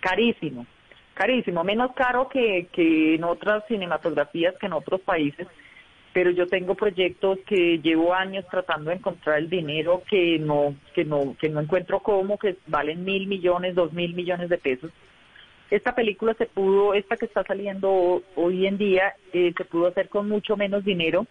Carísimo, 0.00 0.64
carísimo, 1.12 1.64
menos 1.64 1.92
caro 1.92 2.30
que, 2.30 2.68
que 2.72 3.16
en 3.16 3.24
otras 3.24 3.64
cinematografías, 3.68 4.54
que 4.58 4.66
en 4.66 4.72
otros 4.72 5.02
países 5.02 5.46
pero 6.18 6.32
yo 6.32 6.48
tengo 6.48 6.74
proyectos 6.74 7.38
que 7.46 7.78
llevo 7.78 8.12
años 8.12 8.44
tratando 8.50 8.90
de 8.90 8.96
encontrar 8.96 9.38
el 9.38 9.48
dinero 9.48 10.02
que 10.10 10.36
no 10.40 10.74
que 10.92 11.04
no 11.04 11.36
que 11.40 11.48
no 11.48 11.60
encuentro 11.60 12.00
cómo 12.00 12.36
que 12.38 12.56
valen 12.66 13.04
mil 13.04 13.28
millones 13.28 13.76
dos 13.76 13.92
mil 13.92 14.14
millones 14.14 14.48
de 14.48 14.58
pesos. 14.58 14.90
Esta 15.70 15.94
película 15.94 16.34
se 16.34 16.46
pudo 16.46 16.92
esta 16.94 17.16
que 17.16 17.26
está 17.26 17.44
saliendo 17.44 18.20
hoy 18.34 18.66
en 18.66 18.78
día 18.78 19.14
eh, 19.32 19.54
se 19.56 19.64
pudo 19.64 19.86
hacer 19.86 20.08
con 20.08 20.28
mucho 20.28 20.56
menos 20.56 20.84
dinero 20.84 21.24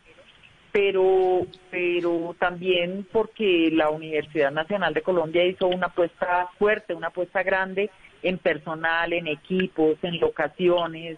pero 0.72 1.46
pero 1.70 2.34
también 2.40 3.06
porque 3.12 3.70
la 3.74 3.90
Universidad 3.90 4.52
Nacional 4.52 4.94
de 4.94 5.02
Colombia 5.02 5.44
hizo 5.44 5.68
una 5.68 5.88
apuesta 5.88 6.48
fuerte 6.58 6.94
una 6.94 7.08
apuesta 7.08 7.44
grande 7.44 7.90
en 8.24 8.38
personal 8.38 9.12
en 9.12 9.28
equipos 9.28 9.98
en 10.02 10.18
locaciones 10.18 11.18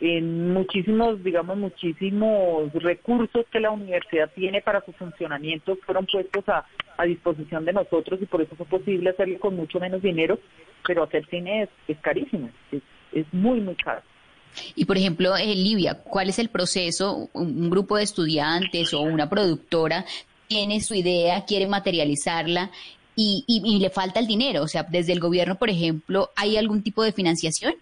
en 0.00 0.52
muchísimos, 0.52 1.22
digamos, 1.24 1.56
muchísimos 1.56 2.72
recursos 2.74 3.46
que 3.50 3.60
la 3.60 3.70
universidad 3.70 4.30
tiene 4.34 4.60
para 4.60 4.84
su 4.84 4.92
funcionamiento 4.92 5.76
fueron 5.86 6.06
puestos 6.06 6.46
a, 6.48 6.66
a 6.98 7.04
disposición 7.04 7.64
de 7.64 7.72
nosotros 7.72 8.20
y 8.20 8.26
por 8.26 8.42
eso 8.42 8.54
fue 8.56 8.66
posible 8.66 9.10
hacerlo 9.10 9.38
con 9.40 9.56
mucho 9.56 9.80
menos 9.80 10.02
dinero, 10.02 10.38
pero 10.86 11.02
hacer 11.02 11.26
cine 11.30 11.62
es, 11.62 11.68
es 11.88 11.98
carísimo, 11.98 12.50
es, 12.70 12.82
es 13.12 13.26
muy, 13.32 13.60
muy 13.60 13.74
caro. 13.76 14.02
Y 14.74 14.84
por 14.84 14.96
ejemplo, 14.96 15.36
eh, 15.36 15.54
Livia, 15.54 16.02
¿cuál 16.02 16.28
es 16.28 16.38
el 16.38 16.48
proceso? 16.48 17.28
Un 17.32 17.70
grupo 17.70 17.96
de 17.96 18.04
estudiantes 18.04 18.92
o 18.94 19.00
una 19.00 19.28
productora 19.28 20.04
tiene 20.46 20.80
su 20.80 20.94
idea, 20.94 21.44
quiere 21.44 21.66
materializarla 21.66 22.70
y, 23.16 23.44
y, 23.46 23.78
le 23.78 23.90
falta 23.90 24.20
el 24.20 24.26
dinero. 24.26 24.62
O 24.62 24.68
sea, 24.68 24.82
desde 24.82 25.12
el 25.12 25.20
gobierno, 25.20 25.56
por 25.56 25.70
ejemplo, 25.70 26.30
¿hay 26.36 26.56
algún 26.56 26.82
tipo 26.82 27.02
de 27.02 27.12
financiación? 27.12 27.74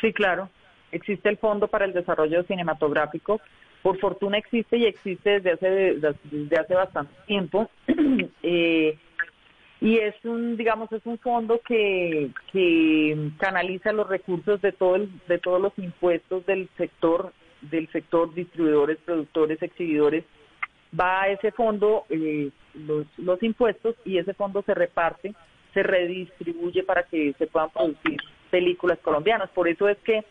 Sí, 0.00 0.12
claro. 0.12 0.50
Existe 0.92 1.28
el 1.28 1.38
Fondo 1.38 1.68
para 1.68 1.84
el 1.84 1.92
Desarrollo 1.92 2.44
Cinematográfico. 2.44 3.40
Por 3.82 3.98
fortuna 3.98 4.38
existe 4.38 4.76
y 4.76 4.84
existe 4.84 5.40
desde 5.40 5.52
hace, 5.52 6.14
desde 6.30 6.56
hace 6.56 6.74
bastante 6.74 7.12
tiempo. 7.26 7.68
eh, 8.42 8.96
y 9.82 9.98
es 9.98 10.14
un 10.24 10.56
digamos 10.56 10.92
es 10.92 11.04
un 11.04 11.18
fondo 11.18 11.60
que, 11.66 12.30
que 12.52 13.30
canaliza 13.38 13.92
los 13.92 14.08
recursos 14.08 14.62
de 14.62 14.70
todo 14.70 14.96
de 15.26 15.38
todos 15.38 15.60
los 15.60 15.76
impuestos 15.76 16.46
del 16.46 16.68
sector 16.76 17.32
del 17.62 17.90
sector 17.90 18.32
distribuidores 18.32 18.98
productores 19.04 19.60
exhibidores 19.60 20.24
va 20.98 21.22
a 21.22 21.28
ese 21.30 21.50
fondo 21.50 22.04
eh, 22.10 22.50
los, 22.74 23.06
los 23.18 23.42
impuestos 23.42 23.96
y 24.04 24.18
ese 24.18 24.34
fondo 24.34 24.62
se 24.62 24.72
reparte 24.72 25.34
se 25.74 25.82
redistribuye 25.82 26.84
para 26.84 27.02
que 27.02 27.34
se 27.36 27.48
puedan 27.48 27.70
producir 27.70 28.18
películas 28.52 29.00
colombianas 29.00 29.50
por 29.50 29.66
eso 29.66 29.88
es 29.88 29.98
que 29.98 30.24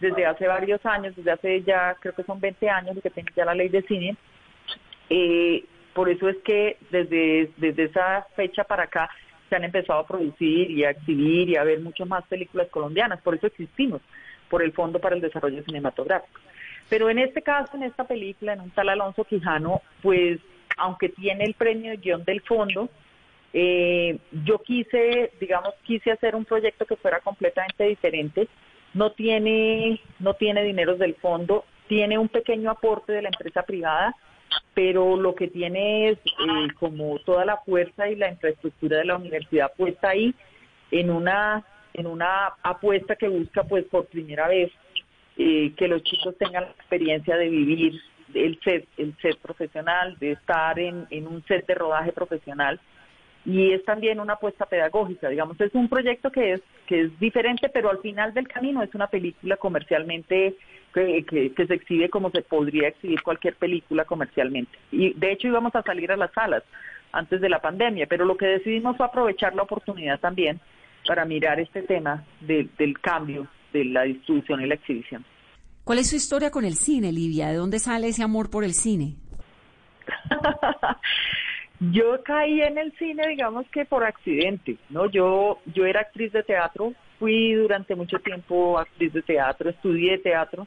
desde 0.00 0.26
hace 0.26 0.46
varios 0.46 0.84
años 0.86 1.14
desde 1.16 1.30
hace 1.30 1.62
ya 1.62 1.94
creo 2.00 2.14
que 2.14 2.24
son 2.24 2.40
20 2.40 2.68
años 2.68 2.96
que 3.02 3.10
tiene 3.10 3.30
ya 3.36 3.44
la 3.44 3.54
ley 3.54 3.68
de 3.68 3.82
cine 3.82 4.16
eh, 5.10 5.64
por 5.92 6.08
eso 6.08 6.28
es 6.28 6.36
que 6.38 6.78
desde, 6.90 7.50
desde 7.56 7.84
esa 7.84 8.26
fecha 8.36 8.64
para 8.64 8.84
acá 8.84 9.10
se 9.48 9.56
han 9.56 9.64
empezado 9.64 9.98
a 9.98 10.06
producir 10.06 10.70
y 10.70 10.84
a 10.84 10.90
exhibir 10.90 11.50
y 11.50 11.56
a 11.56 11.64
ver 11.64 11.80
mucho 11.80 12.06
más 12.06 12.24
películas 12.28 12.68
colombianas. 12.68 13.20
Por 13.20 13.34
eso 13.34 13.48
existimos, 13.48 14.00
por 14.48 14.62
el 14.62 14.72
Fondo 14.72 15.00
para 15.00 15.16
el 15.16 15.20
Desarrollo 15.20 15.62
Cinematográfico. 15.64 16.40
Pero 16.88 17.10
en 17.10 17.18
este 17.18 17.42
caso, 17.42 17.76
en 17.76 17.82
esta 17.82 18.04
película, 18.04 18.52
en 18.52 18.60
un 18.60 18.70
tal 18.70 18.88
Alonso 18.88 19.24
Quijano, 19.24 19.82
pues 20.02 20.40
aunque 20.76 21.08
tiene 21.08 21.44
el 21.44 21.54
premio 21.54 21.90
de 21.90 21.96
guion 21.98 22.24
del 22.24 22.40
fondo, 22.42 22.88
eh, 23.52 24.18
yo 24.44 24.60
quise, 24.60 25.32
digamos, 25.40 25.74
quise 25.82 26.12
hacer 26.12 26.36
un 26.36 26.44
proyecto 26.44 26.86
que 26.86 26.96
fuera 26.96 27.20
completamente 27.20 27.84
diferente. 27.84 28.48
No 28.94 29.12
tiene, 29.12 30.00
no 30.18 30.34
tiene 30.34 30.64
dineros 30.64 30.98
del 30.98 31.14
fondo, 31.16 31.64
tiene 31.88 32.18
un 32.18 32.28
pequeño 32.28 32.70
aporte 32.70 33.12
de 33.12 33.22
la 33.22 33.28
empresa 33.28 33.62
privada, 33.62 34.14
pero 34.74 35.16
lo 35.16 35.34
que 35.34 35.48
tiene 35.48 36.10
es 36.10 36.18
eh, 36.18 36.68
como 36.78 37.18
toda 37.20 37.44
la 37.44 37.58
fuerza 37.58 38.08
y 38.08 38.16
la 38.16 38.30
infraestructura 38.30 38.98
de 38.98 39.04
la 39.04 39.16
universidad 39.16 39.72
puesta 39.76 40.10
ahí 40.10 40.34
en 40.90 41.10
una 41.10 41.64
en 41.92 42.06
una 42.06 42.54
apuesta 42.62 43.16
que 43.16 43.28
busca 43.28 43.64
pues 43.64 43.84
por 43.86 44.06
primera 44.06 44.48
vez 44.48 44.70
eh, 45.36 45.72
que 45.76 45.88
los 45.88 46.02
chicos 46.04 46.36
tengan 46.38 46.64
la 46.64 46.70
experiencia 46.70 47.36
de 47.36 47.48
vivir 47.48 48.00
el 48.34 48.60
set 48.62 48.86
el 48.96 49.16
set 49.20 49.36
profesional 49.38 50.16
de 50.18 50.32
estar 50.32 50.78
en, 50.78 51.06
en 51.10 51.26
un 51.26 51.44
set 51.46 51.66
de 51.66 51.74
rodaje 51.74 52.12
profesional 52.12 52.80
y 53.44 53.72
es 53.72 53.84
también 53.84 54.20
una 54.20 54.34
apuesta 54.34 54.66
pedagógica, 54.66 55.28
digamos, 55.28 55.60
es 55.60 55.74
un 55.74 55.88
proyecto 55.88 56.30
que 56.30 56.54
es 56.54 56.62
que 56.86 57.02
es 57.02 57.20
diferente, 57.20 57.68
pero 57.68 57.88
al 57.88 57.98
final 58.00 58.34
del 58.34 58.48
camino 58.48 58.82
es 58.82 58.92
una 58.94 59.06
película 59.06 59.56
comercialmente 59.56 60.56
que, 60.92 61.24
que, 61.24 61.66
se 61.66 61.74
exhibe 61.74 62.10
como 62.10 62.30
se 62.30 62.42
podría 62.42 62.88
exhibir 62.88 63.22
cualquier 63.22 63.54
película 63.54 64.04
comercialmente. 64.04 64.76
Y 64.90 65.14
de 65.14 65.32
hecho 65.32 65.46
íbamos 65.46 65.74
a 65.76 65.82
salir 65.82 66.10
a 66.10 66.16
las 66.16 66.32
salas 66.32 66.64
antes 67.12 67.40
de 67.40 67.48
la 67.48 67.60
pandemia, 67.60 68.06
pero 68.08 68.24
lo 68.24 68.36
que 68.36 68.46
decidimos 68.46 68.96
fue 68.96 69.06
aprovechar 69.06 69.54
la 69.54 69.62
oportunidad 69.62 70.18
también 70.18 70.60
para 71.06 71.24
mirar 71.24 71.60
este 71.60 71.82
tema 71.82 72.24
del 72.40 72.98
cambio 73.00 73.46
de 73.72 73.84
la 73.84 74.02
distribución 74.02 74.60
y 74.60 74.66
la 74.66 74.74
exhibición. 74.74 75.24
¿Cuál 75.84 76.00
es 76.00 76.10
su 76.10 76.16
historia 76.16 76.50
con 76.50 76.64
el 76.64 76.74
cine, 76.74 77.12
Livia? 77.12 77.48
¿De 77.48 77.54
dónde 77.54 77.78
sale 77.78 78.08
ese 78.08 78.22
amor 78.22 78.50
por 78.50 78.64
el 78.64 78.74
cine? 78.74 79.14
Yo 81.80 82.22
caí 82.22 82.60
en 82.60 82.76
el 82.76 82.92
cine, 82.98 83.26
digamos 83.28 83.66
que 83.70 83.86
por 83.86 84.04
accidente, 84.04 84.76
¿no? 84.90 85.10
Yo, 85.10 85.60
yo 85.64 85.86
era 85.86 86.00
actriz 86.00 86.30
de 86.30 86.42
teatro, 86.42 86.92
fui 87.18 87.54
durante 87.54 87.94
mucho 87.94 88.18
tiempo 88.18 88.78
actriz 88.78 89.14
de 89.14 89.22
teatro, 89.22 89.70
estudié 89.70 90.18
teatro, 90.18 90.66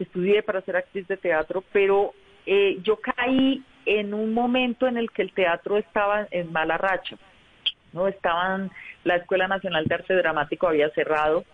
estudié 0.00 0.42
para 0.42 0.60
ser 0.62 0.76
actriz 0.76 1.06
de 1.06 1.16
teatro, 1.16 1.62
pero 1.72 2.14
eh, 2.46 2.78
yo 2.82 2.96
caí 2.96 3.62
en 3.86 4.12
un 4.12 4.34
momento 4.34 4.88
en 4.88 4.96
el 4.96 5.12
que 5.12 5.22
el 5.22 5.32
teatro 5.32 5.76
estaba 5.76 6.26
en 6.32 6.50
mala 6.50 6.78
racha, 6.78 7.16
¿no? 7.92 8.08
Estaban, 8.08 8.72
la 9.04 9.16
Escuela 9.16 9.46
Nacional 9.46 9.84
de 9.84 9.94
Arte 9.94 10.14
Dramático 10.14 10.66
había 10.66 10.90
cerrado, 10.90 11.44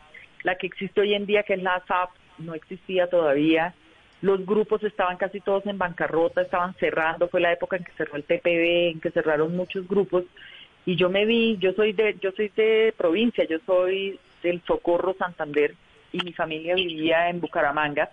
la 0.42 0.54
que 0.54 0.66
existe 0.66 1.02
hoy 1.02 1.12
en 1.12 1.26
día, 1.26 1.42
que 1.42 1.52
es 1.52 1.62
la 1.62 1.82
SAP, 1.86 2.10
no 2.38 2.54
existía 2.54 3.08
todavía, 3.08 3.74
los 4.22 4.44
grupos 4.44 4.82
estaban 4.84 5.16
casi 5.16 5.40
todos 5.40 5.66
en 5.66 5.78
bancarrota, 5.78 6.42
estaban 6.42 6.74
cerrando, 6.74 7.28
fue 7.28 7.40
la 7.40 7.52
época 7.52 7.76
en 7.76 7.84
que 7.84 7.92
cerró 7.92 8.16
el 8.16 8.24
TPB, 8.24 8.90
en 8.92 9.00
que 9.00 9.10
cerraron 9.10 9.56
muchos 9.56 9.88
grupos 9.88 10.24
y 10.86 10.96
yo 10.96 11.08
me 11.08 11.24
vi, 11.24 11.56
yo 11.58 11.72
soy 11.72 11.92
de 11.92 12.16
yo 12.20 12.30
soy 12.32 12.48
de 12.56 12.94
provincia, 12.96 13.44
yo 13.44 13.58
soy 13.66 14.18
del 14.42 14.62
Socorro 14.62 15.14
Santander 15.14 15.74
y 16.12 16.18
mi 16.24 16.32
familia 16.32 16.74
vivía 16.74 17.28
en 17.28 17.40
Bucaramanga 17.40 18.10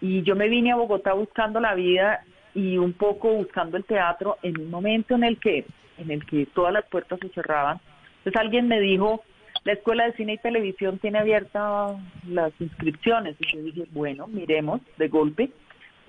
y 0.00 0.22
yo 0.22 0.36
me 0.36 0.48
vine 0.48 0.72
a 0.72 0.76
Bogotá 0.76 1.12
buscando 1.12 1.60
la 1.60 1.74
vida 1.74 2.24
y 2.54 2.78
un 2.78 2.92
poco 2.92 3.32
buscando 3.32 3.76
el 3.76 3.84
teatro 3.84 4.38
en 4.42 4.58
un 4.60 4.70
momento 4.70 5.14
en 5.14 5.24
el 5.24 5.38
que 5.38 5.64
en 5.98 6.10
el 6.10 6.26
que 6.26 6.46
todas 6.46 6.72
las 6.72 6.84
puertas 6.84 7.18
se 7.20 7.28
cerraban. 7.30 7.80
Entonces 8.18 8.40
alguien 8.40 8.68
me 8.68 8.80
dijo, 8.80 9.22
la 9.66 9.72
Escuela 9.72 10.04
de 10.04 10.12
Cine 10.12 10.34
y 10.34 10.38
Televisión 10.38 11.00
tiene 11.00 11.18
abiertas 11.18 11.96
las 12.28 12.52
inscripciones. 12.60 13.34
Y 13.40 13.52
yo 13.52 13.62
dije, 13.64 13.84
bueno, 13.90 14.28
miremos 14.28 14.80
de 14.96 15.08
golpe. 15.08 15.50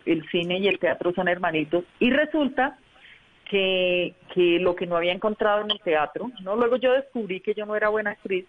El 0.05 0.23
cine 0.29 0.59
y 0.59 0.67
el 0.67 0.77
teatro 0.77 1.11
son 1.13 1.27
hermanitos. 1.27 1.83
Y 1.99 2.11
resulta 2.11 2.77
que, 3.49 4.13
que 4.35 4.59
lo 4.59 4.75
que 4.75 4.85
no 4.85 4.95
había 4.95 5.11
encontrado 5.11 5.61
en 5.61 5.71
el 5.71 5.79
teatro, 5.79 6.29
¿no? 6.43 6.55
Luego 6.55 6.75
yo 6.75 6.93
descubrí 6.93 7.39
que 7.39 7.55
yo 7.55 7.65
no 7.65 7.75
era 7.75 7.89
buena 7.89 8.11
actriz, 8.11 8.45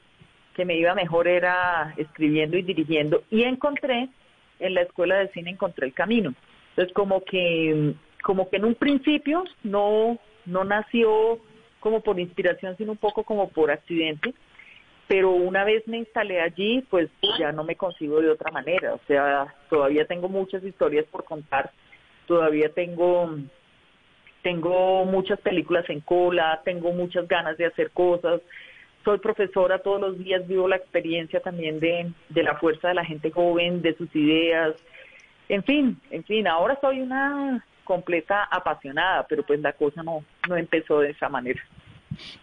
que 0.55 0.67
me 0.67 0.77
iba 0.77 0.95
mejor 0.95 1.27
era 1.27 1.95
escribiendo 1.97 2.59
y 2.59 2.63
dirigiendo. 2.63 3.23
Y 3.31 3.45
encontré, 3.45 4.11
en 4.59 4.75
la 4.75 4.83
Escuela 4.83 5.17
de 5.17 5.29
Cine 5.29 5.53
encontré 5.53 5.87
el 5.87 5.95
camino. 5.95 6.35
Entonces 6.71 6.93
como 6.93 7.25
que, 7.25 7.95
como 8.23 8.51
que 8.51 8.59
en 8.59 8.67
un 8.67 8.75
principio 8.75 9.45
no, 9.63 10.19
no 10.45 10.65
nació 10.65 11.39
como 11.81 12.03
por 12.03 12.21
inspiración, 12.21 12.77
sino 12.77 12.93
un 12.93 12.99
poco 12.99 13.25
como 13.25 13.49
por 13.49 13.71
accidente 13.71 14.35
pero 15.09 15.31
una 15.31 15.65
vez 15.65 15.89
me 15.89 15.99
instalé 15.99 16.41
allí, 16.41 16.83
pues 16.91 17.09
ya 17.39 17.51
no 17.51 17.65
me 17.65 17.77
consigo 17.77 18.21
de 18.21 18.31
otra 18.31 18.53
manera, 18.53 18.95
o 18.95 19.01
sea, 19.09 19.55
todavía 19.71 20.05
tengo 20.07 20.29
muchas 20.29 20.63
historias 20.63 21.07
por 21.07 21.25
contar, 21.25 21.73
todavía 22.27 22.69
tengo 22.73 23.35
tengo 24.43 25.05
muchas 25.05 25.41
películas 25.41 25.89
en 25.89 26.01
cola, 26.01 26.61
tengo 26.65 26.93
muchas 26.93 27.27
ganas 27.27 27.57
de 27.57 27.67
hacer 27.67 27.91
cosas, 27.91 28.41
soy 29.05 29.19
profesora 29.19 29.81
todos 29.81 30.01
los 30.01 30.19
días, 30.19 30.47
vivo 30.47 30.69
la 30.69 30.77
experiencia 30.77 31.41
también 31.41 31.81
de, 31.81 32.13
de 32.29 32.43
la 32.43 32.57
fuerza 32.57 32.89
de 32.89 32.95
la 32.95 33.05
gente 33.05 33.31
joven, 33.31 33.83
de 33.83 33.97
sus 33.97 34.15
ideas, 34.15 34.77
en 35.49 35.65
fin, 35.65 35.99
en 36.11 36.25
fin, 36.25 36.47
ahora 36.47 36.79
soy 36.81 37.01
una 37.01 37.65
completa 37.85 38.45
apasionada, 38.51 39.27
pero 39.27 39.43
pues 39.45 39.61
la 39.61 39.73
cosa 39.73 40.03
no, 40.03 40.23
no 40.47 40.57
empezó 40.57 41.01
de 41.01 41.11
esa 41.11 41.31
manera. 41.31 41.63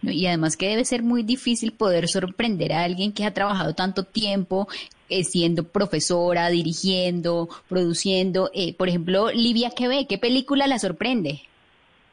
Y 0.01 0.25
además 0.27 0.57
que 0.57 0.69
debe 0.69 0.85
ser 0.85 1.03
muy 1.03 1.23
difícil 1.23 1.73
poder 1.73 2.07
sorprender 2.07 2.73
a 2.73 2.83
alguien 2.83 3.13
que 3.13 3.25
ha 3.25 3.33
trabajado 3.33 3.73
tanto 3.73 4.03
tiempo 4.03 4.67
eh, 5.09 5.23
siendo 5.23 5.67
profesora, 5.67 6.49
dirigiendo, 6.49 7.49
produciendo. 7.69 8.49
Eh, 8.53 8.73
por 8.73 8.89
ejemplo, 8.89 9.31
Livia, 9.31 9.69
¿qué 9.75 9.87
ve? 9.87 10.07
¿Qué 10.07 10.17
película 10.17 10.67
la 10.67 10.79
sorprende? 10.79 11.41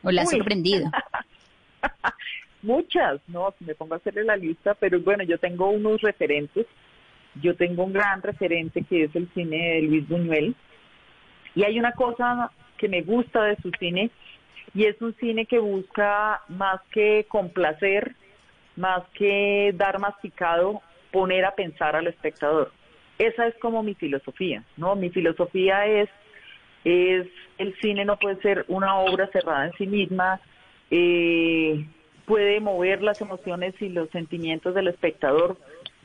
¿O 0.02 0.10
la 0.10 0.22
ha 0.22 0.26
sorprendido? 0.26 0.90
Muchas, 2.62 3.20
no, 3.28 3.54
me 3.60 3.74
pongo 3.74 3.94
a 3.94 3.96
hacerle 3.96 4.24
la 4.24 4.36
lista, 4.36 4.74
pero 4.74 5.00
bueno, 5.00 5.24
yo 5.24 5.38
tengo 5.38 5.70
unos 5.70 6.00
referentes. 6.00 6.66
Yo 7.40 7.56
tengo 7.56 7.84
un 7.84 7.92
gran 7.92 8.20
referente 8.22 8.82
que 8.82 9.04
es 9.04 9.16
el 9.16 9.28
cine 9.32 9.56
de 9.56 9.82
Luis 9.82 10.06
Buñuel. 10.06 10.54
Y 11.54 11.64
hay 11.64 11.78
una 11.78 11.92
cosa 11.92 12.50
que 12.76 12.88
me 12.88 13.02
gusta 13.02 13.44
de 13.44 13.56
su 13.56 13.70
cine 13.78 14.10
y 14.74 14.84
es 14.84 15.00
un 15.02 15.14
cine 15.16 15.46
que 15.46 15.58
busca 15.58 16.42
más 16.48 16.80
que 16.92 17.26
complacer, 17.28 18.14
más 18.76 19.02
que 19.14 19.72
dar 19.74 19.98
masticado, 19.98 20.80
poner 21.10 21.44
a 21.44 21.54
pensar 21.54 21.94
al 21.94 22.06
espectador. 22.06 22.72
Esa 23.18 23.46
es 23.46 23.54
como 23.58 23.82
mi 23.82 23.94
filosofía, 23.94 24.64
¿no? 24.76 24.96
Mi 24.96 25.10
filosofía 25.10 25.86
es, 25.86 26.08
es 26.84 27.26
el 27.58 27.74
cine 27.80 28.04
no 28.04 28.16
puede 28.16 28.40
ser 28.40 28.64
una 28.68 28.96
obra 28.98 29.28
cerrada 29.28 29.66
en 29.66 29.72
sí 29.74 29.86
misma, 29.86 30.40
eh, 30.90 31.86
puede 32.26 32.60
mover 32.60 33.02
las 33.02 33.20
emociones 33.20 33.74
y 33.80 33.88
los 33.88 34.08
sentimientos 34.10 34.74
del 34.74 34.88
espectador, 34.88 35.56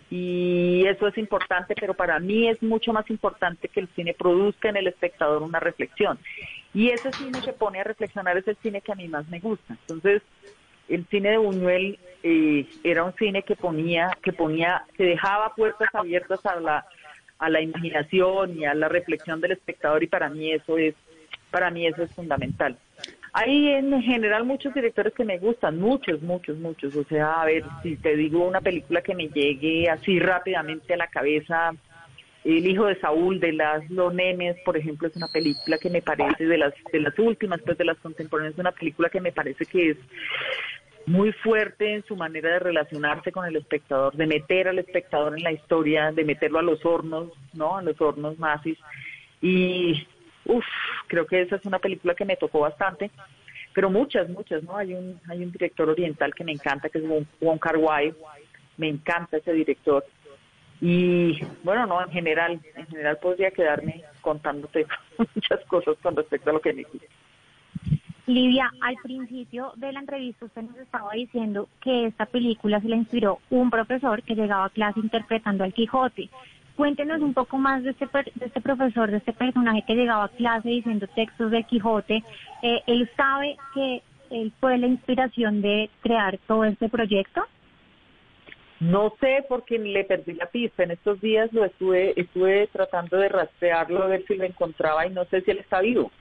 y 0.10 0.86
eso 0.88 1.08
es 1.08 1.18
importante, 1.18 1.76
pero 1.80 1.94
para 1.94 2.20
mí 2.20 2.48
es 2.48 2.62
mucho 2.64 2.94
más 2.94 3.10
importante 3.10 3.68
que 3.68 3.82
el 3.82 3.90
cine 3.90 4.14
produzca 4.14 4.70
en 4.70 4.78
el 4.78 4.88
espectador 4.88 5.44
una 5.44 5.60
reflexión. 5.60 6.18
Y 6.74 6.90
ese 6.90 7.12
cine 7.12 7.42
que 7.44 7.54
pone 7.54 7.82
a 7.82 7.84
reflexionar 7.84 8.38
es 8.38 8.48
el 8.48 8.56
cine 8.58 8.82
que 8.82 8.92
a 8.92 8.96
mí 8.96 9.08
más 9.08 9.28
me 9.28 9.40
gusta. 9.40 9.76
Entonces, 9.82 10.22
el 10.88 11.06
cine 11.08 11.32
de 11.32 11.38
Buñuel 11.38 12.00
eh, 12.24 12.66
era 12.84 13.04
un 13.04 13.14
cine 13.16 13.44
que 13.44 13.56
ponía, 13.56 14.10
que 14.22 14.32
ponía, 14.32 14.84
que 14.96 15.04
dejaba 15.04 15.54
puertas 15.56 15.94
abiertas 15.94 16.46
a 16.46 16.60
la, 16.60 16.86
a 17.40 17.50
la 17.50 17.62
imaginación 17.62 18.58
y 18.58 18.66
a 18.66 18.74
la 18.74 18.88
reflexión 18.88 19.42
del 19.42 19.52
espectador 19.52 20.04
y 20.04 20.08
para 20.08 20.30
mí 20.30 20.54
eso 20.54 20.78
es, 20.78 20.96
para 21.52 21.70
mí 21.70 21.86
eso 21.86 22.04
es 22.04 22.14
fundamental. 22.14 22.78
Hay 23.40 23.68
en 23.68 24.02
general 24.02 24.46
muchos 24.46 24.74
directores 24.74 25.14
que 25.14 25.24
me 25.24 25.38
gustan, 25.38 25.80
muchos, 25.80 26.24
muchos, 26.24 26.58
muchos. 26.58 26.96
O 26.96 27.04
sea, 27.04 27.42
a 27.42 27.46
ver, 27.46 27.64
si 27.84 27.96
te 27.96 28.16
digo 28.16 28.44
una 28.44 28.62
película 28.62 29.02
que 29.04 29.14
me 29.14 29.28
llegue 29.28 29.88
así 29.92 30.20
rápidamente 30.20 30.96
a 30.96 30.98
la 30.98 31.06
cabeza, 31.06 31.72
El 32.44 32.66
hijo 32.66 32.86
de 32.86 33.00
Saúl 33.00 33.40
de 33.40 33.54
Laszlo 33.54 34.12
Nemes, 34.12 34.58
por 34.66 34.76
ejemplo, 34.76 35.08
es 35.08 35.16
una 35.16 35.28
película 35.28 35.78
que 35.78 35.92
me 35.92 36.02
parece 36.02 36.48
de 36.48 36.58
las 36.58 36.74
de 36.92 37.00
las 37.00 37.20
últimas, 37.20 37.62
pues 37.62 37.78
de 37.78 37.86
las 37.86 37.98
contemporáneas, 37.98 38.56
es 38.56 38.60
una 38.60 38.72
película 38.72 39.10
que 39.10 39.22
me 39.22 39.32
parece 39.32 39.66
que 39.66 39.92
es 39.92 39.98
muy 41.06 41.32
fuerte 41.32 41.94
en 41.94 42.04
su 42.06 42.16
manera 42.16 42.54
de 42.54 42.60
relacionarse 42.60 43.32
con 43.32 43.46
el 43.46 43.56
espectador, 43.56 44.16
de 44.16 44.26
meter 44.26 44.68
al 44.68 44.80
espectador 44.80 45.38
en 45.38 45.44
la 45.44 45.52
historia, 45.52 46.12
de 46.12 46.26
meterlo 46.26 46.58
a 46.58 46.64
los 46.64 46.84
hornos, 46.84 47.34
¿no? 47.54 47.78
A 47.78 47.84
los 47.84 48.02
hornos 48.02 48.40
nazis. 48.40 48.80
Y, 49.42 50.08
uff, 50.48 50.66
creo 51.08 51.26
que 51.26 51.42
esa 51.42 51.58
es 51.58 51.66
una 51.66 51.80
película 51.80 52.16
que 52.16 52.26
me 52.26 52.38
tocó 52.38 52.60
bastante, 52.60 53.12
pero 53.74 53.90
muchas, 53.90 54.30
muchas, 54.30 54.64
¿no? 54.64 54.78
Hay 54.78 54.94
un, 54.94 55.20
hay 55.30 55.44
un 55.44 55.52
director 55.52 55.90
oriental 55.90 56.34
que 56.34 56.44
me 56.44 56.52
encanta, 56.52 56.90
que 56.90 57.00
es 57.00 57.06
Wong 57.42 57.60
Kar 57.60 57.78
Wai, 57.78 58.14
me 58.78 58.90
encanta 58.90 59.38
ese 59.38 59.54
director. 59.54 60.04
Y 60.80 61.40
bueno, 61.64 61.86
no, 61.86 62.02
en 62.02 62.12
general, 62.12 62.60
en 62.76 62.88
general 62.88 63.18
podría 63.18 63.52
quedarme 63.52 64.04
contándote 64.22 64.86
muchas 65.36 65.64
cosas 65.66 65.96
con 66.02 66.16
respecto 66.16 66.50
a 66.50 66.54
lo 66.54 66.62
que 66.62 66.74
me 66.74 66.84
dice. 66.92 67.08
Livia, 68.28 68.70
al 68.82 68.96
principio 68.98 69.72
de 69.78 69.94
la 69.94 70.02
entrevista 70.02 70.46
usted 70.46 70.64
nos 70.64 70.78
estaba 70.78 71.14
diciendo 71.14 71.70
que 71.82 72.08
esta 72.08 72.26
película 72.26 72.82
se 72.82 72.90
la 72.90 72.98
inspiró 72.98 73.40
un 73.50 73.70
profesor 73.70 74.22
que 74.22 74.36
llegaba 74.36 74.66
a 74.66 74.70
clase 74.70 75.00
interpretando 75.00 75.64
al 75.64 75.74
Quijote. 75.74 76.30
Cuéntenos 76.78 77.22
un 77.22 77.34
poco 77.34 77.58
más 77.58 77.84
de 77.84 77.90
este, 77.90 78.06
de 78.36 78.46
este 78.46 78.62
profesor, 78.62 79.12
de 79.12 79.18
este 79.18 79.34
personaje 79.34 79.84
que 79.86 79.96
llegaba 79.96 80.26
a 80.26 80.30
clase 80.30 80.70
diciendo 80.70 81.08
textos 81.08 81.52
del 81.52 81.66
Quijote. 81.66 82.24
Eh, 82.62 82.82
¿Él 82.88 83.10
sabe 83.18 83.58
que 83.74 84.02
él 84.30 84.54
fue 84.60 84.78
la 84.78 84.88
inspiración 84.88 85.62
de 85.62 85.90
crear 86.02 86.38
todo 86.48 86.64
este 86.64 86.88
proyecto? 86.88 87.44
No 88.80 89.12
sé 89.20 89.44
porque 89.50 89.78
le 89.80 90.06
perdí 90.06 90.34
la 90.34 90.46
pista. 90.46 90.84
En 90.84 90.92
estos 90.92 91.20
días 91.20 91.52
lo 91.52 91.66
estuve, 91.66 92.14
estuve 92.16 92.68
tratando 92.68 93.18
de 93.18 93.28
rastrearlo, 93.28 94.04
a 94.04 94.08
ver 94.08 94.24
si 94.28 94.36
lo 94.36 94.46
encontraba 94.46 95.06
y 95.06 95.10
no 95.10 95.26
sé 95.26 95.42
si 95.42 95.52
él 95.52 95.58
está 95.58 95.82
vivo 95.82 96.12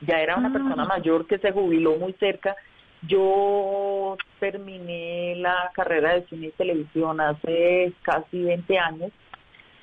ya 0.00 0.20
era 0.20 0.36
una 0.36 0.52
persona 0.52 0.84
ah. 0.84 0.86
mayor 0.86 1.26
que 1.26 1.38
se 1.38 1.52
jubiló 1.52 1.96
muy 1.96 2.12
cerca. 2.14 2.56
Yo 3.02 4.16
terminé 4.38 5.34
la 5.36 5.70
carrera 5.74 6.14
de 6.14 6.26
cine 6.26 6.48
y 6.48 6.52
televisión 6.52 7.20
hace 7.20 7.92
casi 8.02 8.42
20 8.42 8.78
años 8.78 9.10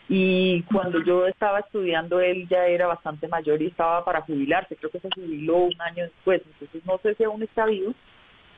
y 0.09 0.63
cuando 0.63 1.03
yo 1.03 1.27
estaba 1.27 1.59
estudiando 1.59 2.21
él 2.21 2.47
ya 2.49 2.65
era 2.65 2.87
bastante 2.87 3.27
mayor 3.27 3.61
y 3.61 3.67
estaba 3.67 4.05
para 4.05 4.21
jubilarse, 4.21 4.75
creo 4.77 4.89
que 4.89 4.99
se 4.99 5.09
jubiló 5.13 5.57
un 5.57 5.81
año 5.81 6.03
después, 6.03 6.41
entonces 6.45 6.85
no 6.85 6.97
sé 6.99 7.15
si 7.15 7.23
aún 7.23 7.43
está 7.43 7.65
vivo. 7.65 7.93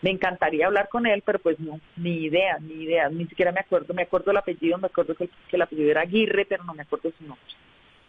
Me 0.01 0.11
encantaría 0.11 0.65
hablar 0.65 0.87
con 0.87 1.05
él, 1.05 1.21
pero 1.25 1.39
pues 1.39 1.59
no, 1.59 1.77
ni 1.97 2.23
idea, 2.23 2.57
ni 2.59 2.83
idea, 2.83 3.09
ni 3.09 3.25
siquiera 3.25 3.51
me 3.51 3.59
acuerdo, 3.59 3.93
me 3.93 4.03
acuerdo 4.03 4.31
el 4.31 4.37
apellido, 4.37 4.77
me 4.77 4.87
acuerdo 4.87 5.13
que, 5.13 5.27
que 5.27 5.55
el 5.57 5.61
apellido 5.61 5.91
era 5.91 6.01
Aguirre, 6.01 6.45
pero 6.45 6.63
no 6.63 6.73
me 6.73 6.83
acuerdo 6.83 7.11
su 7.17 7.25
nombre. 7.25 7.43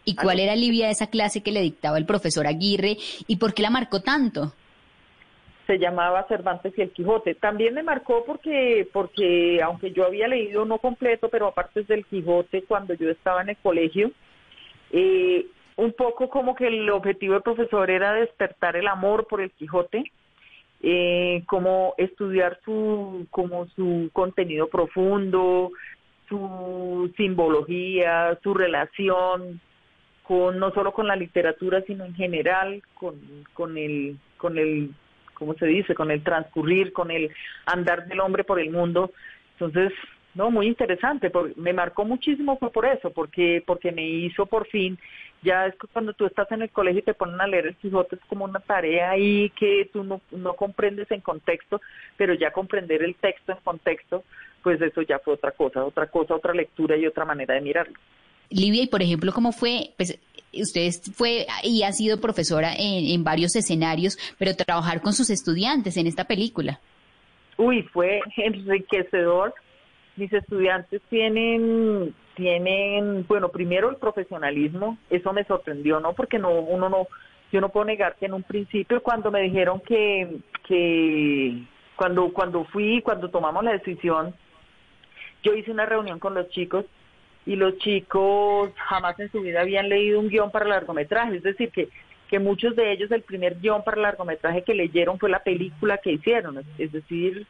¿Y 0.05 0.15
cuál 0.15 0.39
era, 0.39 0.55
Livia, 0.55 0.89
esa 0.89 1.07
clase 1.07 1.43
que 1.43 1.51
le 1.51 1.61
dictaba 1.61 1.97
el 1.97 2.05
profesor 2.05 2.47
Aguirre 2.47 2.97
y 3.27 3.35
por 3.35 3.53
qué 3.53 3.61
la 3.61 3.69
marcó 3.69 4.01
tanto? 4.01 4.53
Se 5.71 5.79
llamaba 5.79 6.27
Cervantes 6.27 6.73
y 6.75 6.81
el 6.81 6.91
Quijote. 6.91 7.33
También 7.33 7.73
me 7.73 7.81
marcó 7.81 8.25
porque, 8.25 8.85
porque 8.91 9.61
aunque 9.63 9.93
yo 9.93 10.05
había 10.05 10.27
leído 10.27 10.65
no 10.65 10.79
completo, 10.79 11.29
pero 11.29 11.47
aparte 11.47 11.83
del 11.83 12.05
Quijote 12.05 12.63
cuando 12.63 12.93
yo 12.93 13.09
estaba 13.09 13.41
en 13.41 13.51
el 13.51 13.55
colegio, 13.55 14.11
eh, 14.91 15.45
un 15.77 15.93
poco 15.93 16.29
como 16.29 16.55
que 16.55 16.67
el 16.67 16.89
objetivo 16.89 17.35
del 17.35 17.43
profesor 17.43 17.89
era 17.89 18.11
despertar 18.11 18.75
el 18.75 18.85
amor 18.85 19.27
por 19.27 19.39
el 19.39 19.51
Quijote, 19.51 20.11
eh, 20.81 21.43
como 21.45 21.93
estudiar 21.97 22.59
su, 22.65 23.27
como 23.29 23.67
su 23.67 24.09
contenido 24.11 24.67
profundo, 24.67 25.71
su 26.27 27.13
simbología, 27.15 28.37
su 28.43 28.53
relación 28.53 29.61
no 30.29 30.71
solo 30.71 30.93
con 30.93 31.07
la 31.07 31.15
literatura, 31.15 31.83
sino 31.85 32.05
en 32.05 32.15
general, 32.15 32.81
con, 32.93 33.15
con 33.53 33.77
el, 33.77 34.17
con 34.37 34.57
el, 34.57 34.91
¿cómo 35.41 35.55
se 35.55 35.65
dice? 35.65 35.95
Con 35.95 36.11
el 36.11 36.23
transcurrir, 36.23 36.93
con 36.93 37.09
el 37.09 37.31
andar 37.65 38.05
del 38.05 38.19
hombre 38.19 38.43
por 38.43 38.59
el 38.59 38.69
mundo. 38.69 39.11
Entonces, 39.53 39.91
no, 40.35 40.51
muy 40.51 40.67
interesante, 40.67 41.31
me 41.55 41.73
marcó 41.73 42.05
muchísimo 42.05 42.59
fue 42.59 42.71
por 42.71 42.85
eso, 42.85 43.09
porque, 43.09 43.63
porque 43.65 43.91
me 43.91 44.07
hizo 44.07 44.45
por 44.45 44.67
fin, 44.67 44.99
ya 45.41 45.65
es 45.65 45.75
que 45.77 45.87
cuando 45.87 46.13
tú 46.13 46.27
estás 46.27 46.49
en 46.51 46.61
el 46.61 46.69
colegio 46.69 46.99
y 46.99 47.05
te 47.05 47.15
ponen 47.15 47.41
a 47.41 47.47
leer 47.47 47.65
el 47.65 47.75
Quijote 47.75 48.17
es 48.17 48.21
como 48.29 48.45
una 48.45 48.59
tarea 48.59 49.09
ahí 49.09 49.51
que 49.59 49.89
tú 49.91 50.03
no, 50.03 50.21
no 50.29 50.53
comprendes 50.53 51.09
en 51.09 51.21
contexto, 51.21 51.81
pero 52.17 52.35
ya 52.35 52.51
comprender 52.51 53.01
el 53.01 53.15
texto 53.15 53.51
en 53.51 53.57
contexto, 53.63 54.23
pues 54.61 54.79
eso 54.79 55.01
ya 55.01 55.17
fue 55.17 55.33
otra 55.33 55.53
cosa, 55.53 55.83
otra 55.83 56.05
cosa, 56.05 56.35
otra 56.35 56.53
lectura 56.53 56.95
y 56.95 57.07
otra 57.07 57.25
manera 57.25 57.55
de 57.55 57.61
mirarlo. 57.61 57.97
Livia, 58.51 58.83
y 58.83 58.87
por 58.87 59.01
ejemplo, 59.01 59.31
¿cómo 59.33 59.51
fue? 59.51 59.91
Pues 59.97 60.19
usted 60.53 60.91
fue 61.13 61.45
y 61.63 61.83
ha 61.83 61.91
sido 61.91 62.19
profesora 62.19 62.73
en, 62.77 63.23
varios 63.23 63.55
escenarios, 63.55 64.17
pero 64.37 64.55
trabajar 64.55 65.01
con 65.01 65.13
sus 65.13 65.29
estudiantes 65.29 65.97
en 65.97 66.07
esta 66.07 66.25
película. 66.25 66.79
Uy, 67.57 67.83
fue 67.93 68.19
enriquecedor. 68.37 69.53
Mis 70.17 70.31
estudiantes 70.33 71.01
tienen, 71.09 72.13
tienen, 72.35 73.25
bueno, 73.27 73.49
primero 73.49 73.89
el 73.89 73.95
profesionalismo, 73.95 74.97
eso 75.09 75.31
me 75.31 75.45
sorprendió, 75.45 75.99
¿no? 75.99 76.13
Porque 76.13 76.37
no, 76.37 76.51
uno 76.51 76.89
no, 76.89 77.07
yo 77.51 77.61
no 77.61 77.69
puedo 77.69 77.85
negar 77.85 78.17
que 78.17 78.25
en 78.25 78.33
un 78.33 78.43
principio 78.43 79.01
cuando 79.01 79.31
me 79.31 79.41
dijeron 79.41 79.79
que, 79.79 80.39
que 80.67 81.63
cuando, 81.95 82.33
cuando 82.33 82.65
fui, 82.65 83.01
cuando 83.01 83.29
tomamos 83.29 83.63
la 83.63 83.71
decisión, 83.71 84.35
yo 85.43 85.53
hice 85.53 85.71
una 85.71 85.85
reunión 85.85 86.19
con 86.19 86.33
los 86.33 86.49
chicos 86.49 86.85
y 87.45 87.55
los 87.55 87.77
chicos 87.79 88.71
jamás 88.75 89.19
en 89.19 89.31
su 89.31 89.41
vida 89.41 89.61
habían 89.61 89.89
leído 89.89 90.19
un 90.19 90.29
guion 90.29 90.51
para 90.51 90.65
largometraje, 90.65 91.37
es 91.37 91.43
decir, 91.43 91.71
que, 91.71 91.89
que 92.29 92.39
muchos 92.39 92.75
de 92.75 92.91
ellos 92.91 93.11
el 93.11 93.23
primer 93.23 93.59
guion 93.59 93.83
para 93.83 94.01
largometraje 94.01 94.63
que 94.63 94.73
leyeron 94.73 95.19
fue 95.19 95.29
la 95.29 95.43
película 95.43 95.97
que 95.97 96.13
hicieron, 96.13 96.63
es 96.77 96.91
decir, 96.91 97.45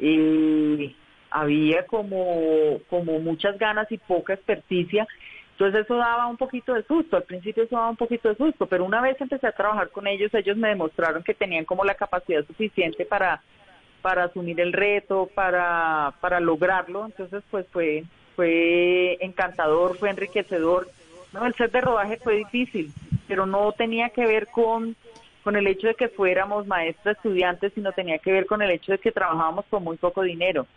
eh, 0.00 0.94
había 1.30 1.86
como, 1.86 2.78
como 2.88 3.18
muchas 3.20 3.58
ganas 3.58 3.90
y 3.92 3.98
poca 3.98 4.34
experticia, 4.34 5.06
entonces 5.52 5.84
eso 5.84 5.96
daba 5.96 6.26
un 6.26 6.36
poquito 6.36 6.74
de 6.74 6.84
susto, 6.84 7.16
al 7.16 7.24
principio 7.24 7.64
eso 7.64 7.76
daba 7.76 7.90
un 7.90 7.96
poquito 7.96 8.28
de 8.28 8.36
susto, 8.36 8.66
pero 8.66 8.84
una 8.84 9.00
vez 9.00 9.20
empecé 9.20 9.46
a 9.46 9.52
trabajar 9.52 9.90
con 9.90 10.06
ellos, 10.06 10.32
ellos 10.34 10.56
me 10.56 10.68
demostraron 10.68 11.22
que 11.22 11.34
tenían 11.34 11.64
como 11.64 11.84
la 11.84 11.94
capacidad 11.94 12.46
suficiente 12.46 13.04
para 13.04 13.42
para 14.02 14.24
asumir 14.24 14.60
el 14.60 14.72
reto, 14.72 15.28
para, 15.34 16.14
para 16.20 16.40
lograrlo, 16.40 17.06
entonces 17.06 17.42
pues 17.50 17.66
fue, 17.72 18.04
fue 18.38 19.18
encantador, 19.18 19.98
fue 19.98 20.10
enriquecedor. 20.10 20.88
No, 21.32 21.44
el 21.44 21.54
set 21.54 21.72
de 21.72 21.80
rodaje 21.80 22.18
fue 22.18 22.36
difícil, 22.36 22.92
pero 23.26 23.46
no 23.46 23.72
tenía 23.72 24.10
que 24.10 24.24
ver 24.26 24.46
con, 24.46 24.94
con 25.42 25.56
el 25.56 25.66
hecho 25.66 25.88
de 25.88 25.96
que 25.96 26.06
fuéramos 26.06 26.64
maestras 26.68 27.16
estudiantes, 27.16 27.72
sino 27.74 27.90
tenía 27.90 28.20
que 28.20 28.30
ver 28.30 28.46
con 28.46 28.62
el 28.62 28.70
hecho 28.70 28.92
de 28.92 28.98
que 28.98 29.10
trabajábamos 29.10 29.64
con 29.68 29.82
muy 29.82 29.96
poco 29.96 30.22
dinero. 30.22 30.68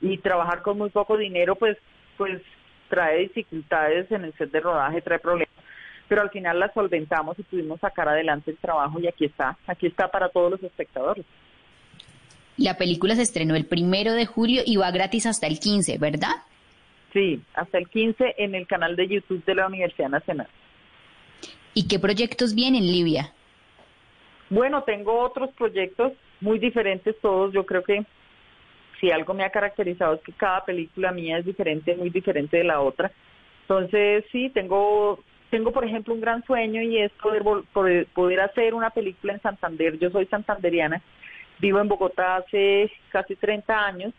Y 0.00 0.18
trabajar 0.18 0.62
con 0.62 0.76
muy 0.76 0.90
poco 0.90 1.16
dinero, 1.16 1.54
pues, 1.54 1.78
pues 2.16 2.42
trae 2.88 3.20
dificultades 3.20 4.10
en 4.10 4.24
el 4.24 4.34
set 4.34 4.50
de 4.50 4.58
rodaje, 4.58 5.00
trae 5.00 5.20
problemas. 5.20 5.54
Pero 6.08 6.20
al 6.20 6.30
final 6.30 6.58
las 6.58 6.74
solventamos 6.74 7.38
y 7.38 7.44
pudimos 7.44 7.78
sacar 7.78 8.08
adelante 8.08 8.50
el 8.50 8.56
trabajo 8.56 8.98
y 8.98 9.06
aquí 9.06 9.26
está, 9.26 9.56
aquí 9.68 9.86
está 9.86 10.10
para 10.10 10.30
todos 10.30 10.50
los 10.50 10.62
espectadores. 10.64 11.24
La 12.56 12.76
película 12.76 13.14
se 13.14 13.22
estrenó 13.22 13.54
el 13.54 13.66
primero 13.66 14.14
de 14.14 14.26
julio 14.26 14.62
y 14.66 14.74
va 14.74 14.90
gratis 14.90 15.26
hasta 15.26 15.46
el 15.46 15.60
15, 15.60 15.98
¿verdad? 15.98 16.34
Sí, 17.14 17.40
hasta 17.54 17.78
el 17.78 17.88
15 17.88 18.34
en 18.38 18.56
el 18.56 18.66
canal 18.66 18.96
de 18.96 19.06
YouTube 19.06 19.44
de 19.44 19.54
la 19.54 19.68
Universidad 19.68 20.08
Nacional. 20.08 20.48
¿Y 21.72 21.86
qué 21.86 21.98
proyectos 22.00 22.54
vienen, 22.54 22.82
Livia? 22.82 23.32
Bueno, 24.50 24.82
tengo 24.82 25.20
otros 25.20 25.50
proyectos 25.56 26.12
muy 26.40 26.58
diferentes 26.58 27.16
todos. 27.20 27.52
Yo 27.52 27.64
creo 27.64 27.84
que 27.84 28.04
si 29.00 29.12
algo 29.12 29.32
me 29.32 29.44
ha 29.44 29.50
caracterizado 29.50 30.14
es 30.14 30.22
que 30.22 30.32
cada 30.32 30.64
película 30.64 31.12
mía 31.12 31.38
es 31.38 31.44
diferente, 31.44 31.94
muy 31.94 32.10
diferente 32.10 32.56
de 32.56 32.64
la 32.64 32.80
otra. 32.80 33.12
Entonces, 33.62 34.24
sí, 34.32 34.50
tengo, 34.50 35.20
tengo 35.50 35.72
por 35.72 35.84
ejemplo 35.84 36.14
un 36.14 36.20
gran 36.20 36.44
sueño 36.44 36.82
y 36.82 36.98
es 36.98 37.12
poder, 37.12 37.44
poder, 37.72 38.06
poder 38.06 38.40
hacer 38.40 38.74
una 38.74 38.90
película 38.90 39.34
en 39.34 39.40
Santander. 39.40 39.98
Yo 40.00 40.10
soy 40.10 40.26
santanderiana, 40.26 41.00
vivo 41.60 41.80
en 41.80 41.88
Bogotá 41.88 42.36
hace 42.36 42.90
casi 43.10 43.36
30 43.36 43.86
años 43.86 44.12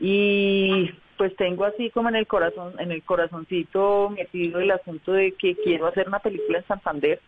y 0.00 0.90
pues 1.18 1.36
tengo 1.36 1.64
así 1.64 1.90
como 1.90 2.08
en 2.08 2.16
el 2.16 2.26
corazón, 2.26 2.74
en 2.78 2.92
el 2.92 3.02
corazoncito 3.02 4.10
metido 4.10 4.60
el 4.60 4.70
asunto 4.70 5.12
de 5.12 5.32
que 5.32 5.56
quiero 5.56 5.86
hacer 5.88 6.08
una 6.08 6.20
película 6.20 6.58
en 6.58 6.66
Santander 6.66 7.20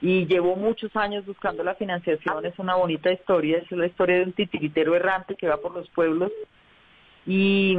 y 0.00 0.26
llevo 0.26 0.54
muchos 0.54 0.94
años 0.94 1.26
buscando 1.26 1.64
la 1.64 1.74
financiación. 1.74 2.44
Es 2.46 2.58
una 2.58 2.76
bonita 2.76 3.10
historia, 3.10 3.58
es 3.58 3.70
la 3.72 3.86
historia 3.86 4.18
de 4.18 4.24
un 4.24 4.32
titiritero 4.32 4.94
errante 4.94 5.34
que 5.34 5.48
va 5.48 5.56
por 5.56 5.74
los 5.74 5.88
pueblos 5.90 6.30
y, 7.26 7.76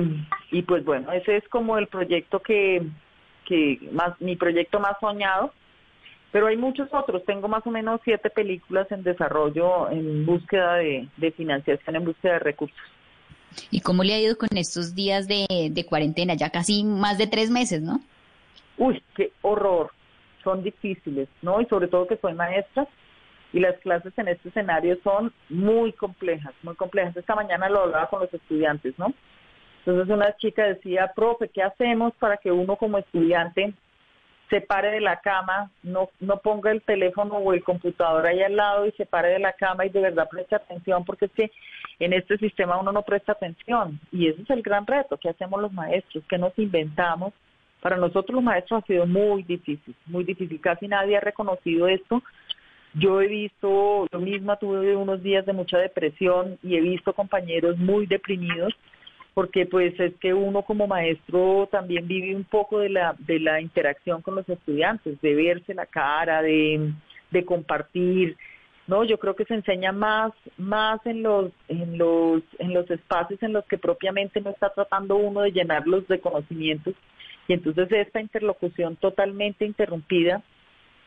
y 0.52 0.64
pues 0.64 0.84
bueno, 0.84 1.12
ese 1.12 1.38
es 1.38 1.48
como 1.48 1.78
el 1.78 1.88
proyecto 1.88 2.42
que, 2.42 2.82
que 3.46 3.80
más, 3.94 4.20
mi 4.20 4.36
proyecto 4.36 4.80
más 4.80 4.98
soñado. 5.00 5.54
Pero 6.32 6.46
hay 6.46 6.58
muchos 6.58 6.88
otros, 6.92 7.26
tengo 7.26 7.48
más 7.48 7.66
o 7.66 7.72
menos 7.72 8.02
siete 8.04 8.30
películas 8.30 8.92
en 8.92 9.02
desarrollo 9.02 9.90
en 9.90 10.28
búsqueda 10.28 10.76
de, 10.76 11.08
de 11.18 11.32
financiación, 11.32 11.96
en 11.96 12.06
búsqueda 12.06 12.34
de 12.34 12.40
recursos. 12.40 12.78
¿Y 13.72 13.82
cómo 13.82 14.04
le 14.04 14.14
ha 14.14 14.20
ido 14.20 14.38
con 14.38 14.50
estos 14.56 14.96
días 14.96 15.28
de, 15.28 15.86
cuarentena? 15.88 16.34
Ya 16.34 16.50
casi 16.50 16.84
más 16.84 17.18
de 17.18 17.28
tres 17.28 17.50
meses, 17.50 17.82
¿no? 17.82 18.00
Uy, 18.78 19.02
qué 19.16 19.32
horror. 19.42 19.92
Son 20.44 20.64
difíciles, 20.64 21.28
¿no? 21.42 21.62
Y 21.62 21.66
sobre 21.66 21.88
todo 21.88 22.08
que 22.08 22.18
soy 22.18 22.34
maestra 22.34 22.88
y 23.52 23.60
las 23.60 23.78
clases 23.80 24.14
en 24.18 24.28
este 24.28 24.50
escenario 24.50 24.98
son 25.04 25.34
muy 25.50 25.92
complejas, 25.94 26.54
muy 26.64 26.76
complejas. 26.76 27.16
Esta 27.18 27.36
mañana 27.36 27.70
lo 27.70 27.82
hablaba 27.82 28.08
con 28.08 28.22
los 28.22 28.34
estudiantes, 28.34 28.98
¿no? 28.98 29.14
Entonces 29.80 30.14
una 30.14 30.36
chica 30.38 30.66
decía, 30.66 31.12
profe, 31.16 31.50
¿qué 31.50 31.64
hacemos 31.64 32.14
para 32.20 32.38
que 32.38 32.52
uno 32.52 32.76
como 32.76 32.98
estudiante 32.98 33.74
se 34.50 34.62
pare 34.62 34.92
de 34.92 35.02
la 35.02 35.20
cama, 35.20 35.72
no, 35.84 36.10
no 36.20 36.38
ponga 36.38 36.72
el 36.72 36.82
teléfono 36.82 37.36
o 37.36 37.54
el 37.54 37.64
computador 37.64 38.26
ahí 38.26 38.42
al 38.42 38.56
lado 38.56 38.86
y 38.86 38.92
se 38.94 39.06
pare 39.06 39.30
de 39.30 39.40
la 39.40 39.54
cama 39.54 39.86
y 39.86 39.90
de 39.90 40.02
verdad 40.02 40.28
preste 40.30 40.56
atención, 40.56 41.06
porque 41.06 41.26
es 41.26 41.32
que 41.32 41.52
en 42.00 42.14
este 42.14 42.38
sistema 42.38 42.80
uno 42.80 42.92
no 42.92 43.02
presta 43.04 43.34
atención 43.34 44.00
y 44.12 44.28
ese 44.28 44.42
es 44.42 44.50
el 44.50 44.62
gran 44.62 44.88
reto 44.88 45.18
que 45.18 45.30
hacemos 45.30 45.62
los 45.62 45.74
maestros, 45.74 46.24
que 46.30 46.38
nos 46.38 46.58
inventamos. 46.58 47.34
Para 47.82 47.98
nosotros 47.98 48.36
los 48.36 48.44
maestros 48.44 48.84
ha 48.84 48.88
sido 48.88 49.06
muy 49.06 49.44
difícil, 49.44 49.96
muy 50.06 50.24
difícil, 50.24 50.60
casi 50.60 50.88
nadie 50.88 51.18
ha 51.18 51.22
reconocido 51.22 51.88
esto. 51.88 52.22
Yo 52.94 53.22
he 53.22 53.28
visto, 53.28 54.08
yo 54.12 54.20
misma 54.20 54.56
tuve 54.58 54.96
unos 54.96 55.22
días 55.22 55.46
de 55.46 55.54
mucha 55.54 55.78
depresión 55.78 56.58
y 56.64 56.76
he 56.76 56.82
visto 56.82 57.14
compañeros 57.14 57.78
muy 57.78 58.06
deprimidos 58.08 58.74
porque 59.34 59.66
pues 59.66 59.98
es 60.00 60.14
que 60.16 60.34
uno 60.34 60.64
como 60.64 60.88
maestro 60.88 61.70
también 61.72 62.08
vive 62.08 62.36
un 62.36 62.44
poco 62.44 62.80
de 62.80 62.90
la 62.90 63.16
de 63.20 63.40
la 63.40 63.62
interacción 63.62 64.22
con 64.22 64.36
los 64.36 64.50
estudiantes, 64.50 65.22
de 65.22 65.36
verse 65.36 65.74
la 65.74 65.86
cara, 65.86 66.42
de, 66.42 66.92
de 67.32 67.46
compartir, 67.46 68.36
no, 68.90 69.04
yo 69.06 69.18
creo 69.20 69.36
que 69.36 69.46
se 69.46 69.54
enseña 69.54 69.92
más 69.92 70.34
más 70.58 71.00
en 71.06 71.24
los 71.24 71.52
en 71.68 71.98
los 71.98 72.42
en 72.58 72.74
los 72.74 72.90
espacios 72.90 73.42
en 73.44 73.54
los 73.54 73.64
que 73.66 73.78
propiamente 73.78 74.42
no 74.42 74.50
está 74.50 74.70
tratando 74.74 75.16
uno 75.16 75.42
de 75.42 75.52
llenarlos 75.52 76.08
de 76.08 76.20
conocimientos 76.20 76.96
y 77.48 77.54
entonces 77.54 77.92
esta 77.92 78.20
interlocución 78.22 78.96
totalmente 78.96 79.66
interrumpida 79.66 80.44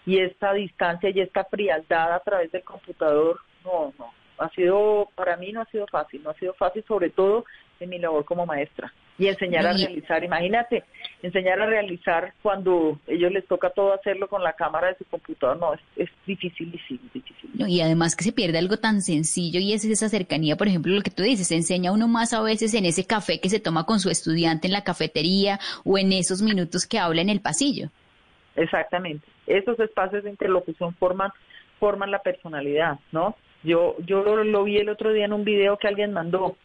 y 0.05 0.19
esta 0.19 0.53
distancia 0.53 1.11
y 1.11 1.21
esta 1.21 1.45
frialdad 1.45 2.13
a 2.13 2.21
través 2.21 2.51
del 2.51 2.65
computador, 2.65 3.39
no, 3.65 3.93
no, 3.99 4.13
ha 4.39 4.49
sido, 4.51 5.09
para 5.15 5.37
mí 5.37 5.53
no 5.53 5.61
ha 5.61 5.67
sido 5.67 5.87
fácil, 5.87 6.23
no 6.23 6.31
ha 6.31 6.35
sido 6.35 6.55
fácil 6.55 6.85
sobre 6.87 7.11
todo 7.11 7.45
en 7.79 7.91
mi 7.91 7.99
labor 7.99 8.25
como 8.25 8.47
maestra. 8.47 8.93
Y 9.23 9.29
enseñar 9.29 9.65
a 9.65 9.73
realizar, 9.73 10.25
imagínate, 10.25 10.83
enseñar 11.23 11.61
a 11.61 11.67
realizar 11.67 12.35
cuando 12.43 12.99
ellos 13.07 13.31
les 13.31 13.47
toca 13.47 13.71
todo 13.71 13.95
hacerlo 13.95 14.27
con 14.27 14.43
la 14.43 14.55
cámara 14.55 14.89
de 14.89 14.97
su 14.97 15.05
computador, 15.05 15.59
no, 15.59 15.75
es, 15.75 15.81
es 15.95 16.11
difícil, 16.27 16.73
difícil. 16.73 17.09
y 17.55 17.81
además 17.81 18.17
que 18.17 18.25
se 18.25 18.33
pierde 18.33 18.59
algo 18.59 18.79
tan 18.79 19.01
sencillo 19.01 19.61
y 19.61 19.75
es 19.75 19.85
esa 19.85 20.09
cercanía, 20.09 20.57
por 20.57 20.67
ejemplo, 20.67 20.93
lo 20.93 21.03
que 21.03 21.13
tú 21.13 21.23
dices, 21.23 21.47
se 21.47 21.55
enseña 21.55 21.93
uno 21.93 22.09
más 22.09 22.33
a 22.33 22.43
veces 22.43 22.75
en 22.75 22.85
ese 22.85 23.07
café 23.07 23.39
que 23.39 23.49
se 23.49 23.61
toma 23.61 23.87
con 23.87 24.01
su 24.01 24.11
estudiante 24.11 24.67
en 24.67 24.73
la 24.73 24.83
cafetería 24.83 25.61
o 25.85 25.99
en 25.99 26.13
esos 26.13 26.43
minutos 26.43 26.85
que 26.85 26.99
habla 26.99 27.23
en 27.23 27.29
el 27.29 27.41
pasillo. 27.41 27.91
Exactamente, 28.57 29.25
esos 29.47 29.79
espacios 29.79 30.25
de 30.25 30.31
interlocución 30.31 30.97
forman, 30.97 31.31
forman 31.79 32.11
la 32.11 32.19
personalidad, 32.19 32.99
¿no? 33.13 33.37
Yo, 33.63 33.95
yo 34.05 34.25
lo, 34.43 34.65
vi 34.65 34.79
el 34.79 34.89
otro 34.89 35.13
día 35.13 35.27
en 35.27 35.33
un 35.33 35.45
video 35.45 35.77
que 35.77 35.87
alguien 35.87 36.13
mandó. 36.13 36.57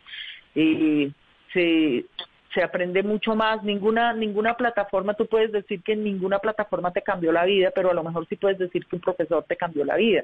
y 0.56 1.14
se, 1.54 2.06
se 2.54 2.64
aprende 2.64 3.04
mucho 3.04 3.36
más. 3.36 3.64
Ninguna, 3.64 4.14
ninguna 4.14 4.56
plataforma, 4.56 5.14
tú 5.14 5.28
puedes 5.28 5.52
decir 5.52 5.82
que 5.84 5.96
ninguna 5.96 6.40
plataforma 6.40 6.92
te 6.92 7.02
cambió 7.02 7.32
la 7.32 7.46
vida, 7.46 7.72
pero 7.74 7.92
a 7.92 7.94
lo 7.94 8.04
mejor 8.04 8.28
sí 8.28 8.36
puedes 8.36 8.58
decir 8.58 8.86
que 8.86 8.96
un 8.96 9.02
profesor 9.02 9.44
te 9.44 9.58
cambió 9.58 9.84
la 9.86 9.96
vida. 9.96 10.24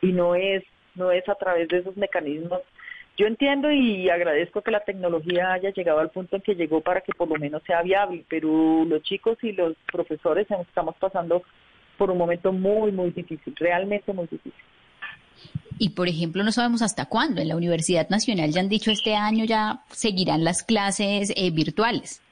Y 0.00 0.12
no 0.12 0.34
es, 0.34 0.64
no 0.94 1.10
es 1.10 1.28
a 1.28 1.34
través 1.34 1.68
de 1.68 1.78
esos 1.78 1.96
mecanismos. 1.96 2.60
Yo 3.16 3.26
entiendo 3.26 3.70
y 3.70 4.10
agradezco 4.10 4.62
que 4.62 4.72
la 4.72 4.80
tecnología 4.80 5.52
haya 5.52 5.70
llegado 5.70 6.00
al 6.00 6.10
punto 6.10 6.34
en 6.36 6.42
que 6.42 6.56
llegó 6.56 6.80
para 6.80 7.00
que 7.00 7.12
por 7.12 7.28
lo 7.28 7.36
menos 7.36 7.62
sea 7.62 7.80
viable, 7.82 8.24
pero 8.28 8.84
los 8.84 9.02
chicos 9.02 9.38
y 9.42 9.52
los 9.52 9.76
profesores 9.92 10.48
estamos 10.50 10.96
pasando 10.96 11.42
por 11.96 12.10
un 12.10 12.18
momento 12.18 12.52
muy, 12.52 12.90
muy 12.90 13.10
difícil, 13.10 13.54
realmente 13.56 14.12
muy 14.12 14.26
difícil. 14.26 14.52
Y, 15.78 15.90
por 15.90 16.08
ejemplo, 16.08 16.44
no 16.44 16.52
sabemos 16.52 16.82
hasta 16.82 17.06
cuándo. 17.06 17.40
En 17.40 17.48
la 17.48 17.56
Universidad 17.56 18.08
Nacional 18.08 18.50
ya 18.50 18.60
han 18.60 18.68
dicho 18.68 18.90
este 18.90 19.14
año 19.14 19.44
ya 19.44 19.80
seguirán 19.90 20.44
las 20.44 20.62
clases 20.62 21.32
eh, 21.36 21.50
virtuales. 21.50 22.22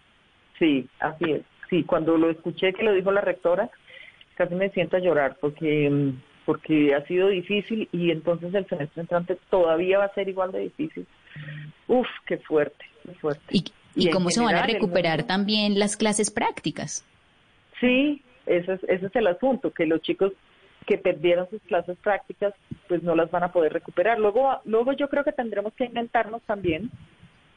Sí, 0.59 0.89
así 1.01 1.25
es. 1.31 1.43
Sí, 1.69 1.83
cuando 1.85 2.17
lo 2.17 2.31
escuché 2.31 2.73
que 2.73 2.85
lo 2.85 2.93
dijo 2.93 3.11
la 3.11 3.21
rectora, 3.21 3.71
casi 4.35 4.55
me 4.55 4.71
siento 4.71 4.97
a 4.97 5.01
llorar 5.01 5.37
porque, 5.41 5.91
mm, 5.91 6.21
porque 6.45 6.95
ha 6.95 7.05
sido 7.07 7.29
difícil 7.29 7.89
y 7.93 8.11
entonces 8.11 8.55
el 8.55 8.67
semestre 8.67 9.03
entrante 9.03 9.39
todavía 9.51 9.99
va 9.99 10.05
a 10.05 10.15
ser 10.15 10.29
igual 10.29 10.53
de 10.53 10.61
difícil. 10.61 11.07
Uf, 11.89 12.07
qué 12.27 12.39
fuerte, 12.39 12.85
qué 13.05 13.15
fuerte. 13.15 13.43
¿Y, 13.51 13.65
y, 13.95 14.11
cómo 14.11 14.31
se 14.31 14.41
van 14.41 14.55
a 14.55 14.67
recuperar 14.67 15.25
también 15.25 15.79
las 15.79 15.97
clases 15.97 16.31
prácticas? 16.31 17.05
Sí, 17.81 18.23
ese 18.47 18.75
es, 18.75 18.85
ese 18.85 19.07
es 19.07 19.17
el 19.17 19.27
asunto, 19.27 19.73
que 19.73 19.87
los 19.87 20.01
chicos 20.03 20.33
que 20.87 20.99
perdieron 20.99 21.49
sus 21.51 21.63
clases 21.63 21.97
prácticas, 21.99 22.55
pues 22.89 23.03
no 23.03 23.15
las 23.15 23.31
van 23.31 23.45
a 23.45 23.53
poder 23.53 23.73
recuperar. 23.73 24.19
Luego, 24.19 24.61
luego 24.65 24.93
yo 24.93 25.09
creo 25.09 25.25
que 25.25 25.33
tendremos 25.33 25.73
que 25.75 25.85
inventarnos 25.85 26.43
también 26.43 26.91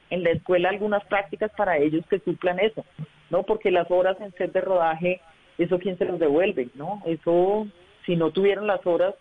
en 0.10 0.24
la 0.24 0.32
escuela 0.32 0.70
algunas 0.70 1.04
prácticas 1.06 1.52
para 1.58 1.78
ellos 1.78 2.06
que 2.10 2.20
suplan 2.20 2.60
eso, 2.60 2.86
¿no? 3.30 3.44
Porque 3.44 3.72
las 3.72 3.90
horas 3.90 4.20
en 4.22 4.32
set 4.34 4.52
de 4.54 4.62
rodaje, 4.62 5.22
eso 5.58 5.80
quién 5.80 5.98
se 5.98 6.06
los 6.06 6.20
devuelve, 6.20 6.70
¿no? 6.76 7.02
Eso, 7.06 7.68
si 8.06 8.16
no 8.16 8.32
tuvieron 8.32 8.68
las 8.68 8.86
horas, 8.86 9.16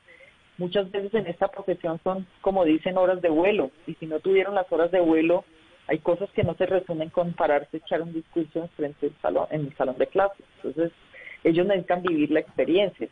muchas 0.59 0.91
veces 0.91 1.15
en 1.15 1.27
esta 1.27 1.49
profesión 1.49 2.01
son, 2.05 2.27
como 2.41 2.65
dicen, 2.65 2.99
horas 2.99 3.23
de 3.23 3.31
vuelo, 3.31 3.71
y 3.87 3.95
si 3.95 4.07
no 4.07 4.21
tuvieron 4.21 4.55
las 4.55 4.71
horas 4.71 4.91
de 4.91 5.01
vuelo, 5.01 5.45
hay 5.87 5.99
cosas 5.99 6.31
que 6.31 6.45
no 6.45 6.55
se 6.55 6.67
resumen 6.67 7.11
con 7.11 7.33
pararse, 7.33 7.79
echar 7.79 8.03
un 8.03 8.13
discurso 8.13 8.61
en 8.61 8.69
frente 8.71 9.07
del 9.07 9.17
salón, 9.21 9.47
en 9.51 9.63
el 9.63 9.77
salón 9.77 9.97
de 9.99 10.07
clases. 10.07 10.45
Entonces, 10.57 10.93
ellos 11.43 11.67
necesitan 11.67 12.03
vivir 12.03 12.31
la 12.31 12.41
experiencia 12.41 13.09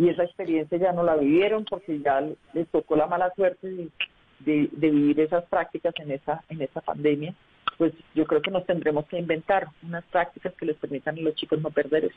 y 0.00 0.08
esa 0.08 0.24
experiencia 0.24 0.78
ya 0.78 0.92
no 0.92 1.02
la 1.02 1.14
vivieron 1.14 1.66
porque 1.66 2.00
ya 2.00 2.22
les 2.54 2.68
tocó 2.68 2.96
la 2.96 3.06
mala 3.06 3.30
suerte 3.36 3.90
de, 4.38 4.70
vivir 4.72 5.20
esas 5.20 5.44
prácticas 5.44 5.92
en 5.98 6.12
esa 6.12 6.42
en 6.48 6.62
esa 6.62 6.80
pandemia 6.80 7.34
pues 7.76 7.92
yo 8.14 8.26
creo 8.26 8.40
que 8.40 8.50
nos 8.50 8.64
tendremos 8.64 9.06
que 9.06 9.18
inventar 9.18 9.68
unas 9.82 10.02
prácticas 10.06 10.54
que 10.54 10.64
les 10.64 10.76
permitan 10.76 11.18
a 11.18 11.20
los 11.20 11.34
chicos 11.34 11.60
no 11.60 11.70
perder 11.70 12.06
eso. 12.06 12.16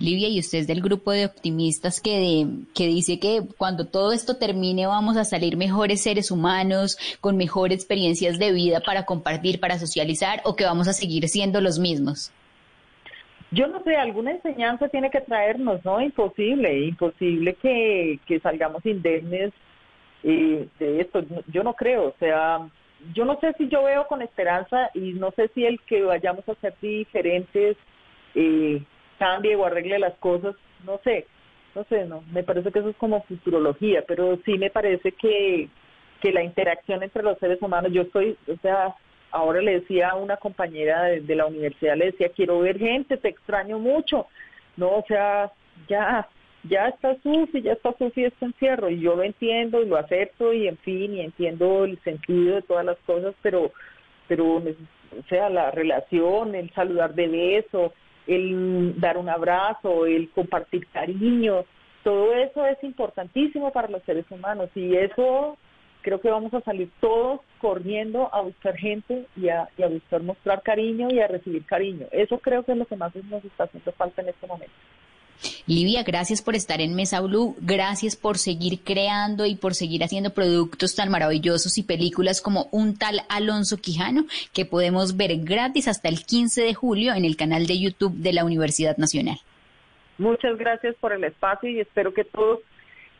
Livia, 0.00 0.28
y 0.28 0.40
usted 0.40 0.58
es 0.58 0.66
del 0.66 0.80
grupo 0.80 1.12
de 1.12 1.26
optimistas 1.26 2.00
que, 2.00 2.46
que 2.74 2.86
dice 2.86 3.18
que 3.18 3.42
cuando 3.58 3.86
todo 3.86 4.12
esto 4.12 4.36
termine 4.36 4.86
vamos 4.86 5.16
a 5.18 5.24
salir 5.24 5.56
mejores 5.56 6.02
seres 6.02 6.30
humanos, 6.30 6.96
con 7.20 7.36
mejores 7.36 7.78
experiencias 7.78 8.38
de 8.38 8.52
vida 8.52 8.80
para 8.80 9.04
compartir, 9.04 9.60
para 9.60 9.78
socializar, 9.78 10.40
o 10.44 10.56
que 10.56 10.64
vamos 10.64 10.88
a 10.88 10.94
seguir 10.94 11.28
siendo 11.28 11.60
los 11.60 11.78
mismos 11.78 12.32
yo 13.50 13.66
no 13.66 13.82
sé, 13.82 13.96
alguna 13.96 14.32
enseñanza 14.32 14.88
tiene 14.88 15.10
que 15.10 15.20
traernos, 15.20 15.84
¿no? 15.84 16.00
Imposible, 16.00 16.80
imposible 16.80 17.54
que, 17.54 18.18
que 18.26 18.40
salgamos 18.40 18.84
indemnes 18.84 19.52
eh, 20.22 20.68
de 20.78 21.00
esto. 21.00 21.24
Yo 21.46 21.62
no 21.62 21.74
creo, 21.74 22.08
o 22.08 22.14
sea, 22.18 22.68
yo 23.14 23.24
no 23.24 23.38
sé 23.40 23.54
si 23.54 23.68
yo 23.68 23.84
veo 23.84 24.06
con 24.06 24.22
esperanza 24.22 24.90
y 24.94 25.12
no 25.14 25.30
sé 25.32 25.48
si 25.54 25.64
el 25.64 25.80
que 25.82 26.02
vayamos 26.02 26.46
a 26.48 26.54
ser 26.56 26.74
diferentes 26.80 27.76
eh, 28.34 28.82
cambie 29.18 29.56
o 29.56 29.64
arregle 29.64 29.98
las 29.98 30.14
cosas, 30.18 30.54
no 30.84 31.00
sé, 31.04 31.26
no 31.74 31.84
sé, 31.84 32.04
no, 32.06 32.22
me 32.32 32.42
parece 32.42 32.70
que 32.70 32.80
eso 32.80 32.90
es 32.90 32.96
como 32.96 33.22
futurología, 33.22 34.04
pero 34.06 34.38
sí 34.44 34.58
me 34.58 34.70
parece 34.70 35.12
que, 35.12 35.68
que 36.20 36.32
la 36.32 36.42
interacción 36.42 37.02
entre 37.02 37.22
los 37.22 37.38
seres 37.38 37.62
humanos, 37.62 37.92
yo 37.92 38.02
estoy, 38.02 38.36
o 38.46 38.56
sea, 38.60 38.94
ahora 39.30 39.60
le 39.60 39.80
decía 39.80 40.10
a 40.10 40.16
una 40.16 40.36
compañera 40.36 41.04
de, 41.04 41.34
la 41.34 41.46
universidad, 41.46 41.96
le 41.96 42.06
decía, 42.06 42.30
quiero 42.30 42.60
ver 42.60 42.78
gente, 42.78 43.16
te 43.16 43.28
extraño 43.28 43.78
mucho. 43.78 44.26
No, 44.76 44.88
o 44.96 45.04
sea, 45.06 45.50
ya, 45.88 46.28
ya 46.64 46.88
está 46.88 47.16
Sufi, 47.22 47.62
ya 47.62 47.72
está 47.72 47.92
Sufi 47.98 48.24
este 48.24 48.44
encierro, 48.44 48.88
y 48.90 49.00
yo 49.00 49.16
lo 49.16 49.22
entiendo 49.22 49.82
y 49.82 49.86
lo 49.86 49.96
acepto, 49.96 50.52
y 50.52 50.68
en 50.68 50.76
fin, 50.78 51.14
y 51.14 51.20
entiendo 51.20 51.84
el 51.84 51.98
sentido 52.02 52.56
de 52.56 52.62
todas 52.62 52.84
las 52.84 52.98
cosas, 52.98 53.34
pero, 53.42 53.72
pero, 54.28 54.56
o 54.56 55.22
sea, 55.28 55.48
la 55.50 55.70
relación, 55.70 56.54
el 56.54 56.70
saludar 56.72 57.14
de 57.14 57.28
beso, 57.28 57.92
el 58.26 59.00
dar 59.00 59.18
un 59.18 59.28
abrazo, 59.28 60.06
el 60.06 60.30
compartir 60.30 60.86
cariño, 60.88 61.64
todo 62.04 62.34
eso 62.34 62.64
es 62.66 62.82
importantísimo 62.84 63.72
para 63.72 63.88
los 63.88 64.02
seres 64.04 64.26
humanos, 64.30 64.70
y 64.74 64.94
eso 64.96 65.56
creo 66.08 66.20
que 66.22 66.30
vamos 66.30 66.54
a 66.54 66.62
salir 66.62 66.88
todos 67.00 67.40
corriendo 67.60 68.34
a 68.34 68.40
buscar 68.40 68.74
gente 68.78 69.26
y 69.36 69.50
a, 69.50 69.68
y 69.76 69.82
a 69.82 69.88
buscar 69.88 70.22
mostrar 70.22 70.62
cariño 70.62 71.08
y 71.10 71.20
a 71.20 71.28
recibir 71.28 71.66
cariño. 71.66 72.06
Eso 72.10 72.38
creo 72.38 72.62
que 72.62 72.72
es 72.72 72.78
lo 72.78 72.86
que 72.86 72.96
más 72.96 73.14
nos 73.14 73.44
está 73.44 73.64
haciendo 73.64 73.92
falta 73.92 74.22
en 74.22 74.30
este 74.30 74.46
momento. 74.46 74.72
Livia, 75.66 76.02
gracias 76.04 76.40
por 76.40 76.56
estar 76.56 76.80
en 76.80 76.94
Mesa 76.94 77.20
Blue, 77.20 77.54
gracias 77.60 78.16
por 78.16 78.38
seguir 78.38 78.80
creando 78.82 79.44
y 79.44 79.54
por 79.54 79.74
seguir 79.74 80.02
haciendo 80.02 80.30
productos 80.30 80.96
tan 80.96 81.10
maravillosos 81.10 81.76
y 81.76 81.82
películas 81.82 82.40
como 82.40 82.68
un 82.72 82.96
tal 82.96 83.20
Alonso 83.28 83.76
Quijano 83.76 84.24
que 84.54 84.64
podemos 84.64 85.18
ver 85.18 85.36
gratis 85.36 85.88
hasta 85.88 86.08
el 86.08 86.24
15 86.24 86.62
de 86.62 86.72
julio 86.72 87.12
en 87.12 87.26
el 87.26 87.36
canal 87.36 87.66
de 87.66 87.78
YouTube 87.78 88.14
de 88.14 88.32
la 88.32 88.46
Universidad 88.46 88.96
Nacional. 88.96 89.38
Muchas 90.16 90.56
gracias 90.56 90.96
por 90.96 91.12
el 91.12 91.22
espacio 91.22 91.68
y 91.68 91.80
espero 91.80 92.14
que 92.14 92.24
todos 92.24 92.60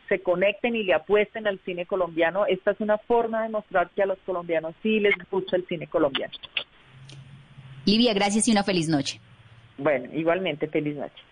se 0.09 0.21
conecten 0.21 0.75
y 0.75 0.83
le 0.83 0.93
apuesten 0.93 1.47
al 1.47 1.59
cine 1.59 1.85
colombiano. 1.85 2.45
Esta 2.45 2.71
es 2.71 2.81
una 2.81 2.97
forma 2.97 3.43
de 3.43 3.49
mostrar 3.49 3.89
que 3.91 4.03
a 4.03 4.07
los 4.07 4.17
colombianos 4.25 4.75
sí 4.83 4.99
les 4.99 5.13
gusta 5.31 5.55
el 5.55 5.65
cine 5.67 5.87
colombiano. 5.87 6.33
Livia, 7.85 8.13
gracias 8.13 8.47
y 8.47 8.51
una 8.51 8.63
feliz 8.63 8.89
noche. 8.89 9.21
Bueno, 9.77 10.09
igualmente, 10.13 10.67
feliz 10.67 10.97
noche. 10.97 11.23